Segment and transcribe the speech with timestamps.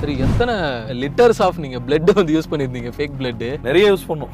[0.00, 0.54] சரி எத்தனை
[1.02, 4.32] litres of நீங்க பிளட் வந்து யூஸ் பண்ணிருந்தீங்க ஃபேக் பிளட் நிறைய யூஸ் பண்ணோம்.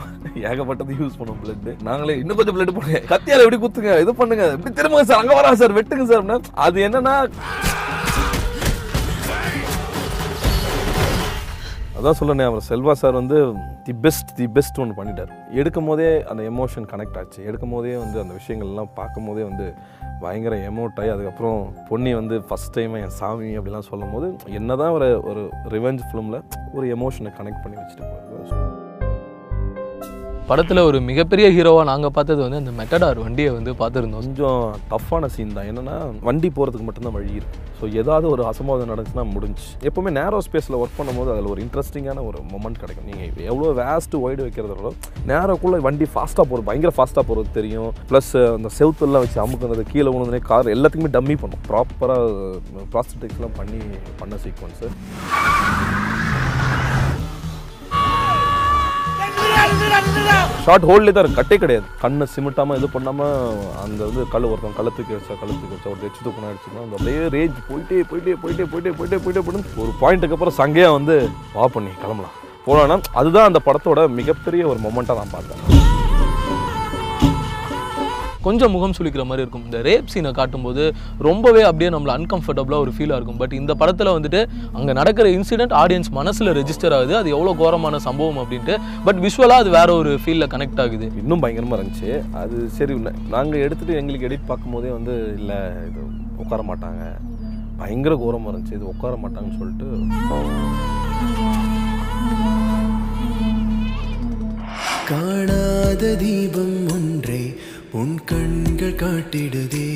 [0.50, 3.00] ஏகப்பட்டது யூஸ் பண்ணோம் பிளட் நாங்களே இன்னும் கொஞ்சம் பிளட் போடுங்க.
[3.12, 4.00] கத்தியால எப்படி குத்துங்க?
[4.00, 4.46] இது பண்ணுங்க.
[4.56, 5.20] இப்படி திரும்புங்க சார்.
[5.22, 5.76] அங்க வரா சார்.
[5.78, 7.14] வெட்டுங்க சார் அப்படின்னா, அது என்னன்னா
[12.00, 13.54] அதான் சொல்லணே அவர் செல்வா சார் வந்து
[13.84, 15.32] தி பெஸ்ட் தி பெஸ்ட் ஒன்று பண்ணிட்டார்.
[15.50, 17.44] எடுக்கும் போதே அந்த எமோஷன் கனெக்ட் ஆச்சு.
[17.44, 19.74] எடுக்கும் போதே வந்து அந்த விஷயங்கள்லாம் பார்க்கும் போதே வந்து
[20.20, 25.20] பயங்கர எமோட் ஆகி அதுக்கப்புறம் பொன்னி வந்து ஃபஸ்ட் டைம் என் சாமி அப்படிலாம் சொல்லும் போது என்னதான் ஒரு
[25.24, 26.42] ஒரு ரிவெஞ்ச் ஃபிலிமில்
[26.72, 28.79] ஒரு எமோஷனை கனெக்ட் பண்ணி வச்சுட்டு போகிறது
[30.50, 34.22] படத்தில் ஒரு மிகப்பெரிய ஹீரோவாக நாங்கள் பார்த்தது வந்து அந்த மெட்டடார் வண்டியை வந்து பார்த்துருந்தோம்.
[34.24, 35.68] கொஞ்சம் டஃப்பான சீன் தான்.
[35.70, 35.96] என்னென்னா
[36.28, 39.66] வண்டி போகிறதுக்கு மட்டும்தான் வழி இருக்கும் ஸோ ஏதாவது ஒரு அசம்பாவிதம் நடந்துச்சுன்னா முடிஞ்சு.
[39.88, 43.06] எப்போவுமே நேரோ ஸ்பேஸில் ஒர்க் பண்ணும்போது அதில் ஒரு இன்ட்ரெஸ்டிங்கான ஒரு மொமெண்ட் கிடைக்கும்.
[43.10, 44.90] நீங்கள் எவ்வளோ வேஸ்ட்டு ஒய்டு வைக்கிறத விட
[45.30, 47.90] நேரோக்குள்ளே வண்டி ஃபாஸ்ட்டாக போகிறது பயங்கர ஃபாஸ்ட்டாக போகிறது தெரியும்.
[48.10, 51.64] ப்ளஸ் அந்த செவுத்துலாம் வச்சு அமுக்குனது கீழே விழுந்தனே கார் எல்லாத்துக்குமே டம்மி பண்ணும்.
[51.70, 52.52] ப்ராப்பராக
[52.94, 53.82] ப்ராஸ்டிக்ஸ்லாம் பண்ணி
[54.22, 54.88] பண்ண சீக்வன்ஸு
[60.64, 61.86] ஷார்ட் ஹோல்டே தான் கட்டே கிடையாது.
[62.02, 63.34] கண்ணை சிமிட்டாமல் இது பண்ணாமல்
[63.84, 66.84] அந்த வந்து கல் ஒருத்தன் கள்ள தூக்கி வச்சா கள்ள தூக்கி வச்சா ஒரு எச்சு தூக்கணும் அடிச்சுக்கணும்.
[66.86, 71.16] அந்த அப்படியே ரேஞ்ச் போயிட்டே போயிட்டே போயிட்டே போயிட்டே போயிட்டே போயிட்டே போயிட்டு ஒரு பாயிண்ட்டுக்கு அப்புறம் சங்கையாக வந்து
[71.56, 75.62] வா பண்ணி கிளம்பலாம் போலான்னா அதுதான் அந்த படத்தோட மிகப்பெரிய ஒரு மொமெண்ட்டாக நான் பார்த்தேன்.
[78.46, 79.64] கொஞ்சம் முகம் சுளிக்கிற மாதிரி இருக்கும்.
[79.68, 80.84] இந்த ரேப் சீனை காட்டும்போது
[81.28, 83.40] ரொம்பவே அப்படியே நம்மள அன்கம்ஃபர்டபுளாக ஒரு ஃபீலாக இருக்கும்.
[83.42, 84.42] பட் இந்த படத்தில் வந்துட்டு
[84.78, 87.14] அங்கே நடக்கிற இன்சிடென்ட் ஆடியன்ஸ் மனசில் ரெஜிஸ்டர் ஆகுது.
[87.20, 88.76] அது எவ்வளோ கோரமான சம்பவம் அப்படின்ட்டு.
[89.08, 91.08] பட் விஷுவலாக அது வேற ஒரு ஃபீலில் கனெக்ட் ஆகுது.
[91.22, 92.10] இன்னும் பயங்கரமாக இருந்துச்சு.
[92.42, 92.96] அது சரி
[93.36, 96.00] நாங்கள் எடுத்துகிட்டு எங்களுக்கு எடிட் பார்க்கும்போதே வந்து இல்லை இது
[96.44, 97.02] உட்கார மாட்டாங்க.
[97.82, 98.78] பயங்கர கோரமாக இருந்துச்சு.
[98.78, 99.88] இது உட்கார மாட்டாங்கன்னு சொல்லிட்டு.
[105.10, 107.42] காணாத தீபம் ஒன்றே
[107.92, 109.86] உன் கண்கள் காட்டிடுதே.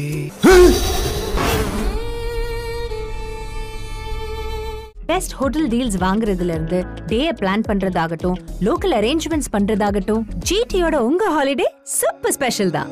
[5.06, 12.32] பெஸ்ட் ஹோட்டல் டீல்ஸ் வாங்குறதுல இருந்து டேய பிளான் பண்றதாகட்டும் லோக்கல் அரேஞ்ச்மெண்ட்ஸ் பண்றதாகட்டும் ஜிடியோட உங்க ஹாலிடே சூப்பர்
[12.32, 12.88] ஸ்பெஷல் தான்.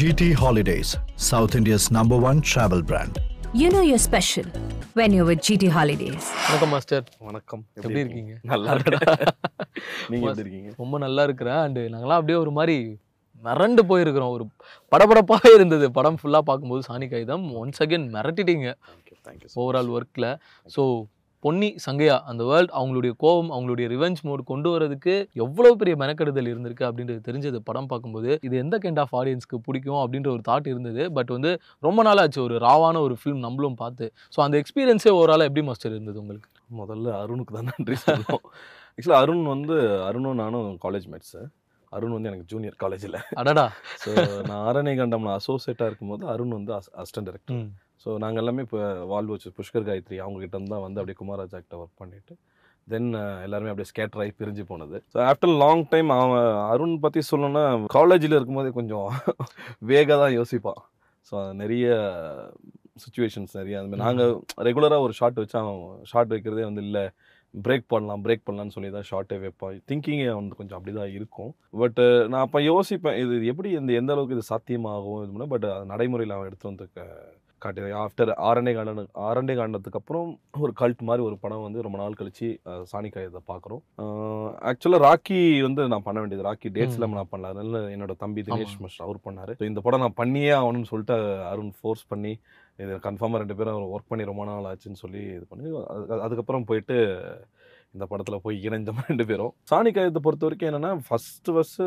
[0.00, 3.14] GT Holidays, South India's number one travel brand.
[3.52, 4.50] You know you're special
[4.96, 7.64] when you with GT holidays வணக்கம் மாஸ்டர் வணக்கம்.
[7.74, 8.38] எப்படி இருக்கீங்க?
[8.42, 9.00] நல்லா இருக்கேன்.
[10.10, 10.72] நீங்கள் எப்படி இருக்கீங்க?
[10.76, 11.54] ரொம்ப நல்லா இருக்கிறேன்.
[11.56, 12.76] அண்டு நாங்களாம் அப்படியே ஒரு மாதிரி
[13.46, 14.32] மிரண்டு போயிருக்கிறோம்.
[14.36, 14.46] ஒரு
[14.92, 15.88] படபடப்பாகவே இருந்தது.
[15.98, 17.44] படம் ஃபுல்லாக பார்க்கும்போது சாணி காகிதம்.
[17.62, 18.70] ஒன்ஸ் அகேன் மிரட்டிட்டீங்க.
[19.62, 20.32] ஓவரால் ஒர்க்கில்
[20.76, 20.82] ஸோ
[21.44, 25.14] பொன்னி சங்கையா அந்த வேர்ல்ட் அவங்களுடைய கோபம் அவங்களுடைய ரிவெஞ்ச் மோட் கொண்டு வரதுக்கு
[25.44, 27.58] எவ்வளோ பெரிய மெனக்கெடுதல் இருந்திருக்கு அப்படின்றது தெரிஞ்சது.
[27.68, 31.02] படம் பார்க்கும்போது இது எந்த கைண்ட் ஆஃப் ஆடியன்ஸ்க்கு பிடிக்கும் அப்படின்ற ஒரு தாட் இருந்தது.
[31.18, 31.50] பட் வந்து
[31.86, 32.40] ரொம்ப நாள் ஆச்சு.
[32.46, 34.06] ஒரு ராவான ஒரு ஃபிலிம் நம்மளும் பார்த்து.
[34.36, 36.50] ஸோ அந்த எக்ஸ்பீரியன்ஸே ஓவரால் எப்படி மாஸ்டர் இருந்தது உங்களுக்கு?
[36.80, 38.42] முதல்ல அருணுக்கு தான் நன்றி சொல்லணும்
[38.96, 39.76] ஆக்சுவலாக அருண் வந்து
[40.08, 41.42] அருணும் நானும் காலேஜ் மேட்ஸு
[41.92, 43.66] அருண் வந்து எனக்கு ஜூனியர் காலேஜில் அடடா.
[44.02, 44.10] ஸோ
[44.48, 47.62] நான் ஆரணி கண்டம்ல அசோசியேட்டாக இருக்கும்போது அருண் வந்து அசிஸ்டன்ட் டைரக்டர்
[48.02, 48.80] ஸோ நாங்கள் எல்லாமே இப்போ
[49.12, 52.34] வால்வ் புஷ்கர் காயத்ரி அவங்க கிட்ட இருந்து தான் வந்து அப்படியே குமாராஜ் ஆக்டர் ஒர்க் பண்ணிட்டு
[52.86, 53.08] தென்
[53.44, 54.96] எல்லாருமே அப்படியே ஸ்கேட்டர் ஆகி பிரிஞ்சு போனது.
[55.12, 57.64] ஸோ ஆஃப்டர் லாங் டைம் அவன் அருண் பற்றி சொல்லணும்னா
[57.96, 59.06] காலேஜில் இருக்கும்போதே கொஞ்சம்
[59.90, 60.80] வேகாக தான் யோசிப்பான்.
[61.30, 61.86] ஸோ நிறைய
[63.04, 63.76] சுச்சுவேஷன்ஸ் நிறைய.
[63.80, 64.32] அந்த மாதிரி நாங்கள்
[64.68, 65.80] ரெகுலராக ஒரு ஷாட் வச்சு அவன்
[66.12, 67.04] ஷாட் வைக்கிறதே வந்து இல்லை.
[67.54, 71.52] பிரேக் பண்ணலாம் பிரேக் பண்ணலாம்னு சொல்லி தான் ஷார்ட்டே வைப்பேன் திங்கிங்கே வந்து கொஞ்சம் அப்படி தான் இருக்கும்.
[71.82, 72.00] பட்
[72.32, 76.50] நான் அப்போ யோசிப்பேன் இது எப்படி இந்த எந்த அளவுக்கு இது சாத்தியமாகும் இது பட் அது நடைமுறையில் அவன்
[76.50, 76.86] எடுத்து வந்து
[77.68, 80.28] க- காட்டி ஆஃப்டர் ஆரண்டே காண்டன் ஆரண்டே காண்டத்துக்கு அப்புறம்
[80.60, 83.82] ஒரு கல்ட் மாதிரி ஒரு படம் வந்து ரொம்ப நாள் கழிச்சு அஹ், சாணிக்கா இதை பார்க்குறோம்.
[84.66, 86.48] ஆக்சுவலாக ராக்கி வந்து நான் பண்ண வேண்டியது.
[86.48, 87.52] ராக்கி டேட்ஸ் இல்லாமல் நான் பண்ணல.
[87.52, 88.80] அதனால என்னோட தம்பி தினேஷ் ஆமா.
[88.80, 89.54] மாஸ்டர் அவர் பண்ணாரு.
[89.66, 91.16] இந்த படம் நான் பண்ணியே ஆகணும்னு சொல்லிட்டு
[91.46, 92.32] அருண் ஃபோர்ஸ் பண்ணி
[92.78, 96.96] இது கன்ஃபார்மாக ரெண்டு பேரும் ஒர்க் பண்ணி ரொம்ப நாள் ஆச்சுன்னு சொல்லி இது பண்ணி அது- அதுக்கப்புறம் போயிட்டு
[97.94, 99.52] இந்த படத்தில் போய் இணைஞ்சோம் ரெண்டு பேரும்.
[99.70, 101.82] சாணி காயத்தை பொறுத்த வரைக்கும் என்னன்னா ஃபர்ஸ்ட் ஃபர்ஸ்ட்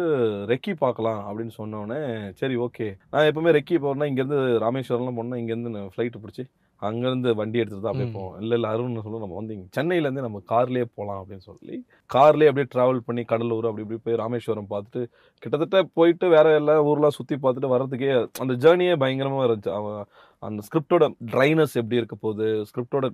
[0.51, 1.99] ரெக்கி பார்க்கலாம் அப்படின்னு சொன்ன உடனே
[2.39, 6.45] சரி ஓகே நான் எப்பவுமே ரெக்கி போகிறேன்னா இங்கேருந்து ராமேஸ்வரம்லாம் போனால் இங்கேருந்து ஃப்ளைட்டு பிடிச்சி
[6.81, 8.11] அங்கேருந்து வண்டி எடுத்துட்டு தான் அப்படியே.
[8.13, 8.35] போவோம்.
[8.41, 11.75] இல்லை இல்லை அருண் சொல்லுவோம் நம்ம வந்து இங்க சென்னையிலேருந்து நம்ம கார்லேயே போகலாம் அப்படின்னு சொல்லி
[12.09, 15.01] கார்லேயே அப்படியே ட்ராவல் பண்ணி கடலூர் அப்படி இப்படி போய் ராமேஸ்வரம் பார்த்துட்டு
[15.43, 18.11] கிட்டத்தட்ட போயிட்டு வேற எல்லா ஊர்லாம் சுற்றி பார்த்துட்டு வர்றதுக்கே
[18.43, 19.73] அந்த ஜேர்னியே பயங்கரமாக இருந்துச்சு.
[19.79, 19.99] அவன்
[20.41, 22.45] அந்த ஸ்கிரிப்டோட ட்ரைனஸ் எப்படி இருக்க போகுது?
[22.61, 23.05] ஸ்கிரிப்டோட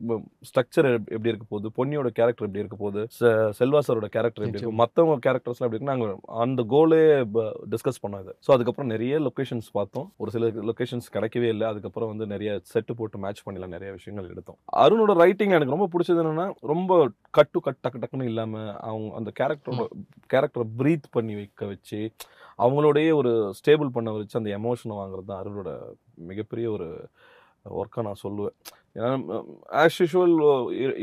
[0.48, 1.70] ஸ்ட்ரக்சர் எப்படி இருக்க போகுது?
[1.78, 3.02] பொன்னியோட கேரக்டர் எப்படி இருக்க போகுது?
[3.18, 6.14] செ- செல்வா சாரோட கேரக்டர் எப்படி இருக்கும் மற்றவங்க கேரக்டர்ஸ்லாம் எப்படி இருக்கு நாங்கள்
[6.44, 7.02] அந்த கோலே
[7.70, 10.14] டிஸ்கஸ் பண்ணோம் இது ஸோ அதுக்கப்புறம் நிறைய லொக்கேஷன்ஸ் பார்த்தோம்.
[10.18, 11.68] ஒரு சில லொக்கேஷன்ஸ் கிடைக்கவே இல்லை.
[11.68, 14.58] அதுக்கப்புறம் வந்து நிறைய செட்டு போட்டு மேட்ச் பண்ணலாம் நிறைய விஷயங்கள் எடுத்தோம்.
[14.76, 16.94] அருணோட ரைட்டிங் எனக்கு ரொம்ப பிடிச்சது என்னன்னா ரொம்ப
[17.30, 19.86] கட் டு கட் டக்கு டக்குன்னு இல்லாமல் அவங்க அந்த கேரக்டரோட
[20.34, 22.00] கேரக்டரை ப்ரீத் பண்ணி வைக்க வச்சு
[22.58, 25.70] அவங்களோடயே ஒரு ஸ்டேபிள் பண்ண வச்சு அந்த எமோஷனை வாங்குறது தான் அருணோட
[26.18, 27.10] மிகப்பெரிய ஒரு
[27.70, 28.58] ஒர்க்காக நான் சொல்லுவேன்.
[28.96, 29.38] ஏன்னா
[29.82, 30.34] ஆஸ் யூஷுவல்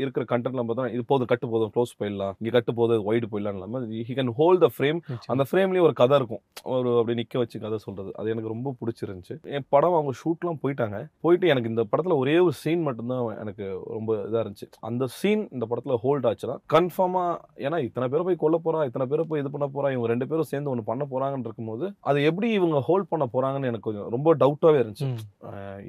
[0.01, 2.33] இருக்கிற கண்டென்ட்லாம் பார்த்தா இது போதும் கட்டு போதும் க்ளோஸ் போயிடலாம்.
[2.39, 4.99] இங்கே கட்டு போதும் ஒய்டு போயிடலாம் இல்லாமல் he can hold the frame
[5.33, 6.43] அந்த ஃப்ரேம்லேயே ஒரு கதை இருக்கும்.
[6.75, 9.37] ஒரு அப்படி நிற்க வச்சு கதை சொல்கிறது அது எனக்கு ரொம்ப பிடிச்சிருந்துச்சு.
[9.57, 10.99] என் படம் அவங்க ஷூட்லாம் போயிட்டாங்க.
[11.25, 13.65] போயிட்டு எனக்கு இந்த படத்தில் ஒரே ஒரு சீன் மட்டும்தான் எனக்கு
[13.97, 14.69] ரொம்ப இதாக இருந்துச்சு.
[14.89, 17.33] அந்த சீன் இந்த படத்தில் ஹோல்ட் ஆச்சுன்னா கன்ஃபார்மாக
[17.65, 20.51] ஏன்னா இத்தனை பேரை போய் கொல்ல போகிறா இத்தனை பேரை போய் இது பண்ண போகிறா இவங்க ரெண்டு பேரும்
[20.51, 24.81] சேர்ந்து ஒன்று பண்ண போகிறாங்கன்னு இருக்கும்போது அது எப்படி இவங்க ஹோல்ட் பண்ண போகிறாங்கன்னு எனக்கு கொஞ்சம் ரொம்ப டவுட்டாகவே
[24.83, 25.09] இருந்துச்சு.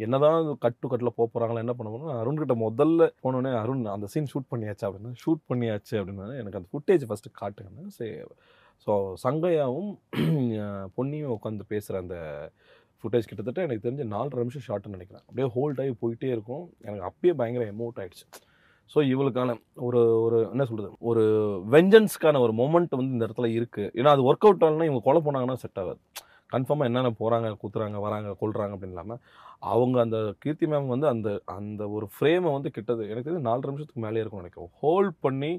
[0.04, 4.06] என்னதான் கட் டு கட்டில் போக போகிறாங்களா என்ன பண்ண அருண்கிட்ட அருண் கிட்ட முதல்ல போனோடனே அருண் அந்த
[4.12, 4.84] சீன் ஷூட் பண்ணியாச்சு?
[4.88, 5.12] அப்படின்னா.
[5.22, 7.94] ஷூட் பண்ணியாச்சு அப்படின்னா எனக்கு அந்த ஃபுட்டேஜ் ஃபஸ்ட்டு காட்டுங்கன்னு.
[7.98, 8.14] சரி
[8.86, 8.92] ஸோ
[9.24, 9.90] சங்கையாவும்
[10.96, 12.16] பொன்னியும் உட்காந்து பேசுகிற அந்த
[13.00, 15.24] ஃபுட்டேஜ் கிட்டத்தட்ட எனக்கு தெரிஞ்சு நாலரை நிமிஷம் ஷார்ட்னு நினைக்கிறேன்.
[15.28, 16.64] அப்படியே ஹோல்ட் ஆகி போயிட்டே இருக்கும்.
[16.86, 18.26] எனக்கு அப்பயே பயங்கர எமோட் ஆகிடுச்சு
[18.90, 19.50] ஸோ இவளுக்கான
[19.86, 21.22] ஒரு ஒரு என்ன சொல்கிறது ஒரு
[21.74, 25.56] வெஞ்சன்ஸ்க்கான ஒரு மொமெண்ட் வந்து இந்த இடத்துல இருக்குது ஏன்னா அது ஒர்க் அவுட் ஆகலன்னா இவங்க கொலை போனாங்கன்னா
[25.62, 26.00] செட் ஆகாது.
[26.52, 29.20] கன்ஃபார்மாக என்னென்ன போகிறாங்க குத்துறாங்க வராங்க கொள்றாங்க அப்படின்னு இல்லாமல்
[29.72, 33.02] அவங்க அந்த கீர்த்தி மேம் வந்து அந்த அந்த ஒரு ஃப்ரேமை வந்து கிட்டது.
[33.10, 35.50] எனக்கு தெரிஞ்சு நாலு நிமிஷத்துக்கு மேலே இருக்கும் நினைக்கும் ஹோல்ட் பண்ணி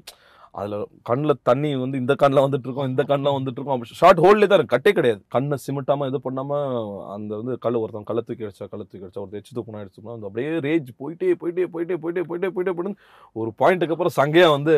[0.60, 3.82] அதில் கண்ணில் தண்ணி வந்து இந்த கண்ணில் வந்துட்டு இருக்கோம் இந்த கண்ணில் வந்துட்டு இருக்கோம்.
[4.00, 4.74] ஷார்ட் ஹோல்ட்லேயே தான் இருக்கு.
[4.74, 5.20] கட்டே கிடையாது.
[5.34, 6.66] கண்ணை சிமிட்டாமல் இது பண்ணாமல்
[7.14, 9.82] அந்த வந்து கல் ஒருத்தன் கள்ள தூக்கி அடிச்சா கள்ள தூக்கி அடிச்சா ஒருத்தர் எச்சு தூக்கினா
[10.16, 13.00] அந்த அப்படியே ரேஜ் போயிட்டே போயிட்டே போயிட்டே போயிட்டே போயிட்டே போயிட்டே போயிட்டு
[13.42, 14.76] ஒரு பாயிண்ட்டுக்கு அப்புறம் சங்கையாக வந்து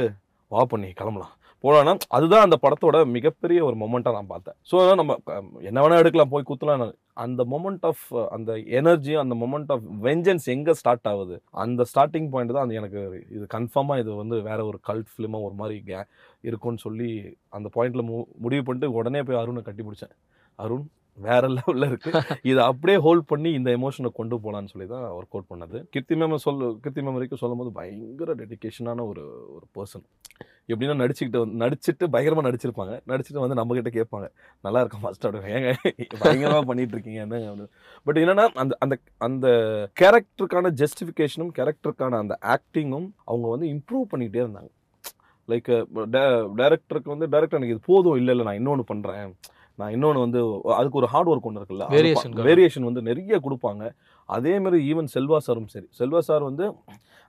[0.52, 1.34] வா பண்ணி கிளம்பலாம்.
[1.64, 4.56] போலான்னா அதுதான் அந்த படத்தோட மிகப்பெரிய ஒரு மொமெண்ட்டாக நான் பார்த்தேன்.
[4.70, 5.14] ஸோ நம்ம
[5.68, 6.30] என்ன வேணால் எடுக்கலாம்.
[6.34, 6.84] போய் குத்தலாம்.
[7.18, 11.36] அந்த மொமெண்ட் ஆஃப் அந்த எனர்ஜியும் அந்த மொமெண்ட் ஆஃப் வெஞ்சன்ஸ் எங்கே ஸ்டார்ட் ஆகுது?
[11.56, 13.00] அந்த ஸ்டார்டிங் பாயிண்ட் தான் அது எனக்கு
[13.30, 16.00] இது கன்ஃபார்மாக இது வந்து வேற ஒரு கல்ட் ஃபிலிமாக ஒரு மாதிரி கே
[16.42, 17.10] இருக்கும்னு சொல்லி
[17.50, 20.14] அந்த பாயிண்ட்டில் மு முடிவு பண்ணிட்டு உடனே போய் அருணை கட்டி பிடிச்சேன்
[20.58, 20.86] அருண்
[21.20, 22.22] வேற லெவலில் இருக்கு.
[22.42, 25.74] இதை அப்படியே ஹோல்ட் பண்ணி இந்த எமோஷனை கொண்டு போகலான்னு சொல்லி தான் ஒர்க் அவுட் பண்ணது.
[25.74, 30.04] கிருத்தி மேம் சொல் கிருத்தி மேம் வரைக்கும் சொல்லும்போது பயங்கர டெடிகேஷனான ஒரு ஒரு பர்சன்
[30.68, 33.00] எப்படின்னா நடிச்சுக்கிட்டு வந்து- நடிச்சுட்டு பயங்கரமாக நடிச்சிருப்பாங்க.
[33.08, 34.28] நடிச்சுட்டு வந்து நம்மக்கிட்ட கேட்பாங்க
[34.62, 35.74] நல்லா இருக்கும் ஃபர்ஸ்ட் அப்படி ஏங்க
[36.18, 37.66] பயங்கரமாக பண்ணிட்டு இருக்கீங்க என்ன
[38.04, 39.48] பட் என்னன்னா அந்த அந்த அந்த
[40.00, 44.68] கேரக்டருக்கான ஜஸ்டிஃபிகேஷனும் கேரக்டருக்கான அந்த ஆக்டிங்கும் அவங்க வந்து இம்ப்ரூவ் பண்ணிக்கிட்டே இருந்தாங்க.
[45.48, 45.84] லைக்
[46.56, 49.32] டேரக்டருக்கு வந்து டேரக்டர் எனக்கு இது போதும் இல்லை இல்லை நான் இன்னொன்று பண்ணுறேன்
[49.78, 50.40] நான் இன்னொன்று வந்து
[50.78, 52.46] அதுக்கு ஒரு ஹார்ட் ஒர்க் ஒன்று இருக்குல்ல Variation காக.
[52.48, 53.84] வேரியேஷன் வந்து நிறைய கொடுப்பாங்க.
[54.28, 55.86] அதே மாதிரி ஈவன் செல்வா சாரும் சரி.
[56.00, 56.64] செல்வா சார் வந்து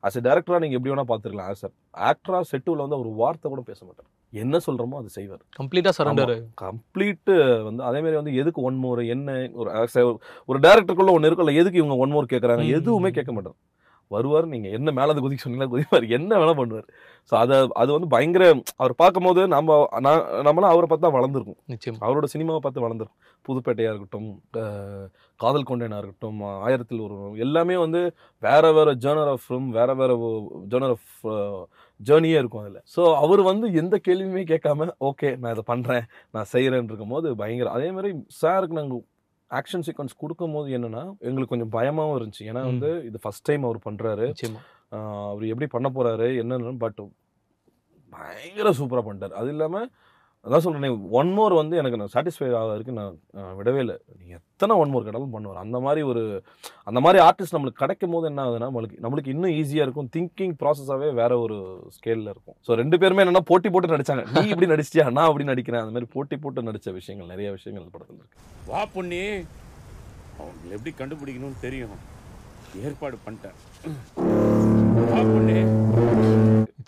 [0.03, 1.65] அஸ் எ டேரக்டராக நீங்கள் எப்படி வேணால் பார்த்துருக்கலாம் ஆஸ்
[2.09, 4.09] ஆக்டராக செட்டுவில் வந்து ஒரு வார்த்தை கூட பேச மாட்டார்.
[4.33, 5.43] என்ன சொல்கிறோமோ அது செய்வார்.
[5.59, 6.33] கம்ப்ளீட்டா சரண்டர்.
[6.63, 7.35] கம்ப்ளீட்டு
[7.67, 9.69] வந்து அதே மாதிரி வந்து எதுக்கு ஒன் மோர் என்ன ஒரு
[10.49, 12.65] ஒரு டேரக்டருக்குள்ள ஒன்று இருக்குல்ல எதுக்கு இவங்க ஒன் மோர் கேட்குறாங்க.
[12.79, 13.57] எதுவுமே கேட்க மாட்டார்.
[14.11, 16.87] வருவார் நீங்கள் என்ன மேலே அது குதிக்க சொன்னீங்களா குதிப்பார் என்ன வேணால் பண்ணுவார்.
[17.31, 18.43] ஸோ அதை அது வந்து பயங்கர
[18.81, 19.75] அவர் பார்க்கும்போது நம்ம
[20.05, 21.59] நான் நம்மளாம் அவரை பார்த்து தான் வளர்ந்துருக்கும்.
[21.73, 21.99] நிச்சயமா.
[22.07, 23.15] அவரோட சினிமாவை பார்த்து வளர்ந்துரும்
[23.45, 24.29] புதுப்பேட்டையாக இருக்கட்டும்
[25.39, 28.01] காதல் கொண்டேனா இருக்கட்டும் ஆயிரத்தில் ஒரு எல்லாமே வந்து
[28.43, 30.11] வேற வேற ஜேர்னர் ஆஃப் ஃபிலிம் வேற வேற
[30.71, 31.13] ஜேர்னர் ஆஃப்
[31.99, 32.81] ஜேர்னியே இருக்கும் அதில்.
[32.95, 37.89] ஸோ அவர் வந்து எந்த கேள்வியுமே கேட்காம ஓகே நான் இதை பண்ணுறேன் நான் செய்கிறேன்னு இருக்கும்போது பயங்கர அதே
[37.97, 38.11] மாதிரி
[38.41, 39.03] சாருக்கு நாங்கள்
[39.57, 42.43] ஆக்ஷன் சீக்வன்ஸ் கொடுக்கும்போது என்னன்னா எங்களுக்கு கொஞ்சம் பயமாகவும் இருந்துச்சு.
[42.49, 44.27] ஏன்னா வந்து இது ஃபர்ஸ்ட் டைம் அவர் பண்ணுறாரு
[45.31, 47.01] அவர் எப்படி பண்ண போறாரு என்னன்னு பட்
[48.13, 49.35] பயங்கர சூப்பராக பண்ணிட்டார்.
[49.39, 49.89] அது இல்லாமல்
[50.45, 53.95] அதான் சொல்கிறேன் ஒன் மோர் வந்து எனக்கு நான் சாட்டிஸ்ஃபை ஆகிறதுக்கு நான் விடவே இல்லை.
[54.19, 55.59] நீங்கள் எத்தனை ஒன் மோர் கேட்டாலும் பண்ணுவார்.
[55.65, 56.21] அந்த மாதிரி ஒரு
[56.89, 60.09] அந்த மாதிரி ஆர்டிஸ்ட் நம்மளுக்கு கிடைக்கும் போது என்ன ஆகுதுன்னா நம்மளுக்கு நம்மளுக்கு இன்னும் ஈஸியாக இருக்கும்.
[60.15, 61.57] திங்கிங் ப்ராசஸாகவே வேற ஒரு
[61.97, 62.57] ஸ்கேலில் இருக்கும்.
[62.67, 64.25] ஸோ ரெண்டு பேருமே என்னென்னா போட்டி போட்டு நடிச்சாங்க.
[64.35, 65.83] நீ இப்படி நடிச்சியா நான் அப்படி நடிக்கிறேன்.
[65.83, 68.39] அந்த மாதிரி போட்டி போட்டு நடித்த விஷயங்கள் நிறைய விஷயங்கள் இந்த படத்தில் இருக்கு.
[68.71, 69.23] வா பொண்ணி
[70.41, 71.97] அவங்களை எப்படி கண்டுபிடிக்கணும்னு தெரியும்.
[72.87, 73.57] ஏற்பாடு பண்ணிட்டேன்.
[75.11, 75.59] வா பொண்ணி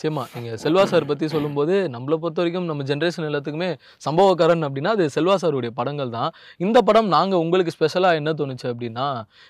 [0.01, 3.67] நிச்சயமாக நீங்கள் செல்வா சார் பற்றி சொல்லும்போது நம்மளை பொறுத்த வரைக்கும் நம்ம ஜென்ரேஷன் எல்லாத்துக்குமே
[4.05, 6.29] சம்பவக்காரன் அப்படின்னா அது செல்வா சாருடைய படங்கள் தான்.
[6.65, 9.05] இந்த படம் நாங்கள் உங்களுக்கு ஸ்பெஷலாக என்ன தோணுச்சு அப்படின்னா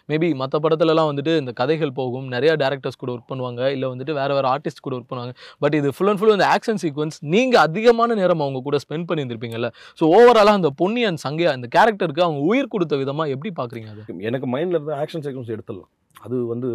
[0.09, 2.27] மேபி மற்ற படத்துலலாம் வந்துட்டு இந்த கதைகள் போகும்.
[2.36, 3.62] நிறையா டேரக்டர்ஸ் கூட ஒர்க் பண்ணுவாங்க.
[3.75, 5.36] இல்லை வந்துட்டு வேறு வேறு ஆர்டிஸ்ட் கூட ஒர்க் பண்ணுவாங்க.
[5.65, 9.71] பட் இது ஃபுல் அண்ட் ஃபுல் அந்த ஆக்ஷன் சீக்வன்ஸ் நீங்கள் அதிகமான நேரம் அவங்க கூட ஸ்பெண்ட் பண்ணியிருந்திருப்பீங்கல்ல.
[10.02, 14.19] ஸோ ஓவராலாக அந்த பொன்னி அண்ட் சங்கையா அந்த கேரக்டருக்கு அவங்க உயிர் கொடுத்த விதமாக எப்படி பார்க்குறீங்க அது?
[14.30, 15.92] எனக்கு மைண்டில் இருந்த ஆக்ஷன் சீக்வன்ஸ் எடுத்துடலாம்.
[16.25, 16.69] அது வந்து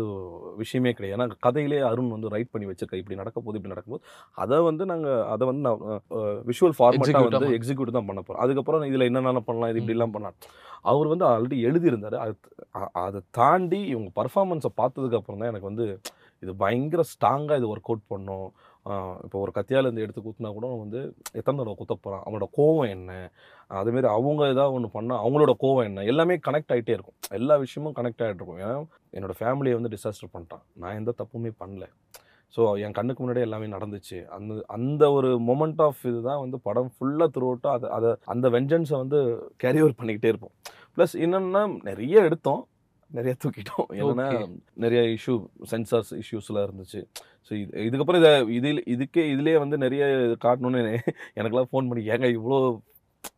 [0.60, 1.16] விஷயமே கிடையாது.
[1.16, 3.00] ஏன்னா கதையிலே அருண் வந்து ரைட் பண்ணி வச்சிருக்க.
[3.02, 4.04] இப்படி நடக்க போகுது இப்படி நடக்கும்போது
[4.42, 5.82] அதை வந்து நாங்கள் அதை வந்து நான்
[6.50, 7.56] விஷுவல் ஃபார்மேட்டாக வந்து.
[7.58, 10.38] எக்ஸிக்யூட் தான் பண்ண போகிறோம் அதுக்கப்புறம் இதில் என்னென்ன பண்ணலாம் இது இப்படிலாம் பண்ணலாம்.
[10.92, 12.18] அவர் வந்து ஆல்ரெடி எழுதியிருந்தார்.
[12.24, 12.34] அது
[13.06, 15.86] அதை தாண்டி இவங்க பர்ஃபார்மன்ஸை பார்த்ததுக்கு அப்புறம் தான் எனக்கு வந்து
[16.42, 18.48] இது பயங்கர ஸ்ட்ராங்காக இது ஒர்க் அவுட் பண்ணும்.
[19.24, 21.00] இப்போ ஒரு கத்தியால இருந்து எடுத்து குத்துனா கூட வந்து
[21.38, 23.30] எத்தனை தடவை குத்த போகிறான் அவனோட கோவம் என்ன?
[23.78, 26.04] அதேமாரி அவங்க ஏதாவது ஒன்று பண்ணால் அவங்களோட கோவம் என்ன?
[26.12, 27.16] எல்லாமே கனெக்ட் ஆகிட்டே இருக்கும்.
[27.38, 28.60] எல்லா விஷயமும் கனெக்ட் ஆகிட்டு இருக்கும்.
[28.64, 28.76] ஏன்னா
[29.16, 30.64] என்னோட ஃபேமிலியை வந்து டிசாஸ்டர் பண்ணிட்டான்.
[30.82, 31.86] நான் எந்த தப்புமே பண்ணல.
[32.54, 34.18] ஸோ என் கண்ணுக்கு முன்னாடி எல்லாமே நடந்துச்சு.
[34.36, 38.96] அந்த அந்த ஒரு மொமெண்ட் ஆஃப் இதுதான் வந்து படம் ஃபுல்லாக த்ரூ அவுட்டாக அதை அதை அந்த வெஞ்சன்ஸை
[39.02, 39.18] வந்து
[39.56, 40.54] கேரி ஓவர் பண்ணிக்கிட்டே இருப்போம்.
[40.96, 42.62] ப்ளஸ் என்னென்னா நிறைய எடுத்தோம்.
[43.10, 43.88] நிறைய தூக்கிட்டோம்.
[44.06, 44.38] Okay.
[44.84, 45.34] நிறைய இஷ்யூ
[45.72, 47.00] சென்சார்ஸ் இஷ்யூஸ்லாம் இருந்துச்சு.
[47.50, 50.04] ஸோ இது இதுக்கப்புறம் இதை இதில் இதுக்கே இதுலேயே வந்து நிறைய
[50.44, 50.82] காட்டணும்னு
[51.38, 52.58] எனக்கெல்லாம் ஃபோன் பண்ணி ஏங்க இவ்வளோ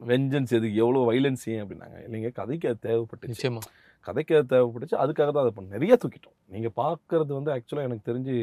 [0.06, 0.80] வெஞ்சன்ஸ் எதுக்கு?
[0.84, 1.62] எவ்வளோ வைலன்ஸ் ஏன்?
[1.62, 1.98] அப்படின்னாங்க.
[2.06, 3.62] இல்லைங்க கதைக்கு அது தேவைப்பட்டு நிச்சயமா.
[4.06, 4.96] கதைக்கு அது தேவைப்பட்டுச்சு.
[5.02, 6.36] அதுக்காக தான் அதை பண்ண நிறைய தூக்கிட்டோம்.
[6.54, 8.34] நீங்கள் பார்க்கறது வந்து ஆக்சுவலாக எனக்கு தெரிஞ்சு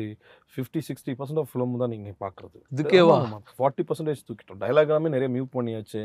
[0.53, 2.57] fifty sixty percent of film தான் நீங்கள் பார்க்குறது.
[2.74, 3.17] இதுக்கேவா?
[3.59, 4.62] ஃபார்ட்டி பர்சன்டேஜ் தூக்கிட்டோம்.
[4.63, 6.03] டைலாக் எல்லாமே நிறைய மியூட் பண்ணியாச்சு.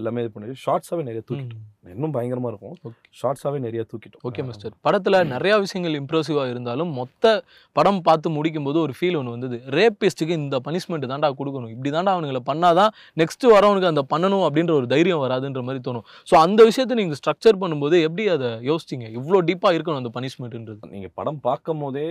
[0.00, 0.62] எல்லாமே இது பண்ணியாச்சு.
[0.64, 1.62] ஷார்ட்ஸாகவே நிறைய தூக்கிட்டோம்.
[1.94, 2.74] இன்னும் பயங்கரமாக இருக்கும்.
[3.20, 4.22] ஷார்ட்ஸாகவே நிறைய தூக்கிட்டோம்.
[4.28, 7.32] ஓகே மிஸ்டர் படத்துல நிறைய விஷயங்கள் இம்ப்ரெசிவா இருந்தாலும் மொத்த
[7.76, 9.56] படம் பார்த்து முடிக்கும் போது ஒரு ஃபீல் ஒன்று வந்தது.
[9.76, 11.72] ரேபிஸ்ட்டுக்கு இந்த பனிஷ்மெண்ட் தான்டா கொடுக்கணும்.
[11.74, 16.06] இப்படி தான்டா அவனுங்களை பண்ணாதான் நெக்ஸ்ட் வரவனுக்கு அந்த பண்ணணும் அப்படின்ற ஒரு தைரியம் வராதுன்ற மாதிரி தோணும்.
[16.30, 18.50] ஸோ அந்த விஷயத்தை நீங்க ஸ்ட்ரக்சர் பண்ணும்போது எப்படி அதை
[18.88, 19.08] யோசிச்சீங்க.
[19.18, 22.06] இவ்வளோ டீப்பா இருக்கணும் அந்த பனிஷ்மெண்ட்ன்றது நீங்கள் படம் பார்க்கும் போதே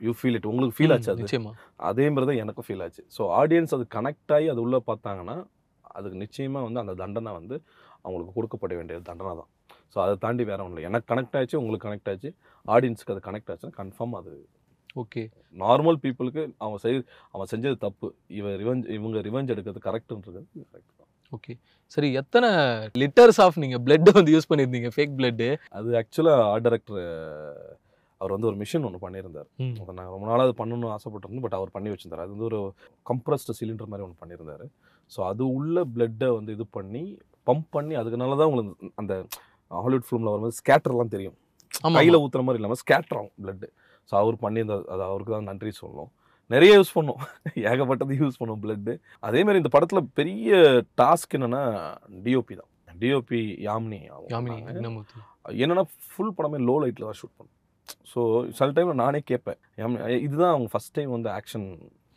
[0.00, 1.22] யூ ஃபீல் இட் உங்களுக்கு ஃபீல் ஆச்சு அது?
[1.24, 1.52] நிச்சயமா.
[1.90, 3.02] அதே மாதிரி தான் எனக்கும் ஃபீல் ஆச்சு.
[3.16, 5.36] ஸோ ஆடியன்ஸ் அது கனெக்ட் ஆகி அது உள்ளே பார்த்தாங்கன்னா
[5.98, 7.56] அதுக்கு நிச்சயமாக வந்து அந்த தண்டனை வந்து
[8.04, 9.50] அவங்களுக்கு கொடுக்கப்பட வேண்டிய தண்டனை தான்.
[9.92, 10.88] ஸோ அதை தாண்டி வேற ஒன்றும் இல்லை.
[10.90, 12.30] எனக்கு கனெக்ட் ஆச்சு உங்களுக்கு கனெக்ட் ஆச்சு.
[12.74, 14.32] ஆடியன்ஸுக்கு அது கனெக்ட் ஆச்சுன்னா கன்ஃபார்ம் அது
[15.02, 15.22] ஓகே.
[15.62, 17.02] நார்மல் பீப்புளுக்கு அவன் செய்
[17.34, 18.08] அவன் செஞ்சது தப்பு.
[18.38, 20.42] இவன் ரிவெஞ்ச் இவங்க ரிவெஞ்ச் எடுக்கிறது கரெக்டுன்றது
[20.72, 20.94] கரெக்ட்
[21.36, 21.52] ஓகே
[21.94, 22.48] சரி எத்தனை
[23.02, 24.88] லிட்டர்ஸ் ஆஃப் நீங்க பிளட் வந்து யூஸ் பண்ணியிருந்தீங்க?
[24.94, 25.44] ஃபேக் பிளட்
[25.78, 27.00] அது ஆக்சுவலாக ஆர்ட் டைரக்டர்
[28.20, 29.48] அவர் வந்து ஒரு மிஷின் ஒன்று பண்ணியிருந்தார்.
[29.82, 32.22] அதை நான் ரொம்ப நாளாக அது பண்ணணும்னு ஆசைப்பட்டிருந்தேன் பட் அவர் பண்ணி வச்சிருந்தார்.
[32.24, 32.60] அது வந்து ஒரு
[33.10, 34.66] கம்ப்ரஸ்டு சிலிண்டர் மாதிரி ஒன்று பண்ணியிருந்தாரு.
[35.12, 37.02] ஸோ அது உள்ள பிளட்டை வந்து இது பண்ணி
[37.48, 39.12] பம்ப் பண்ணி அதுக்குனால தான் உங்களுக்கு அந்த
[39.70, 41.36] ஹாலிவுட் ஃபிலிமில் வரும்போது ஸ்கேட்டர்லாம் தெரியும்.
[41.98, 43.68] கையில் ஊற்றுற மாதிரி இல்லாமல் ஸ்கேட்டர் ஆகும் பிளட்டு
[44.10, 46.10] ஸோ அவர் பண்ணியிருந்தார் அது அவருக்கு தான் நன்றி சொல்லணும்.
[46.54, 47.20] நிறைய யூஸ் பண்ணோம்.
[47.70, 48.94] ஏகப்பட்டது யூஸ் பண்ணோம் பிளட்டு
[49.28, 50.50] அதேமாதிரி இந்த படத்தில் பெரிய
[51.00, 51.62] டாஸ்க் என்னென்னா
[52.24, 52.70] டிஓபி தான்.
[53.02, 54.00] டிஓபி யாமினி
[54.32, 54.58] யாமினி.
[55.64, 57.54] என்னன்னா ஃபுல் படமே லோ லைட்டில் தான் ஷூட் பண்ணோம்.
[58.12, 58.20] ஸோ
[58.58, 59.60] சில டைமில் நானே கேட்பேன்.
[60.26, 61.66] இதுதான் அவங்க ஃபஸ்ட் டைம் வந்து ஆக்ஷன்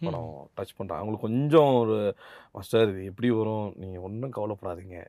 [0.05, 1.97] படம் டச் பண்ணுறாங்க அவங்களுக்கு கொஞ்சம் ஒரு
[2.55, 3.67] மாஸ்டர் இது எப்படி வரும்?
[3.81, 4.99] நீங்கள் ஒன்றும் கவலைப்படாதீங்க.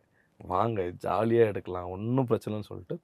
[0.53, 2.97] வாங்க ஜாலியாக எடுக்கலாம் ஒன்றும் பிரச்சனைன்னு சொல்லிட்டு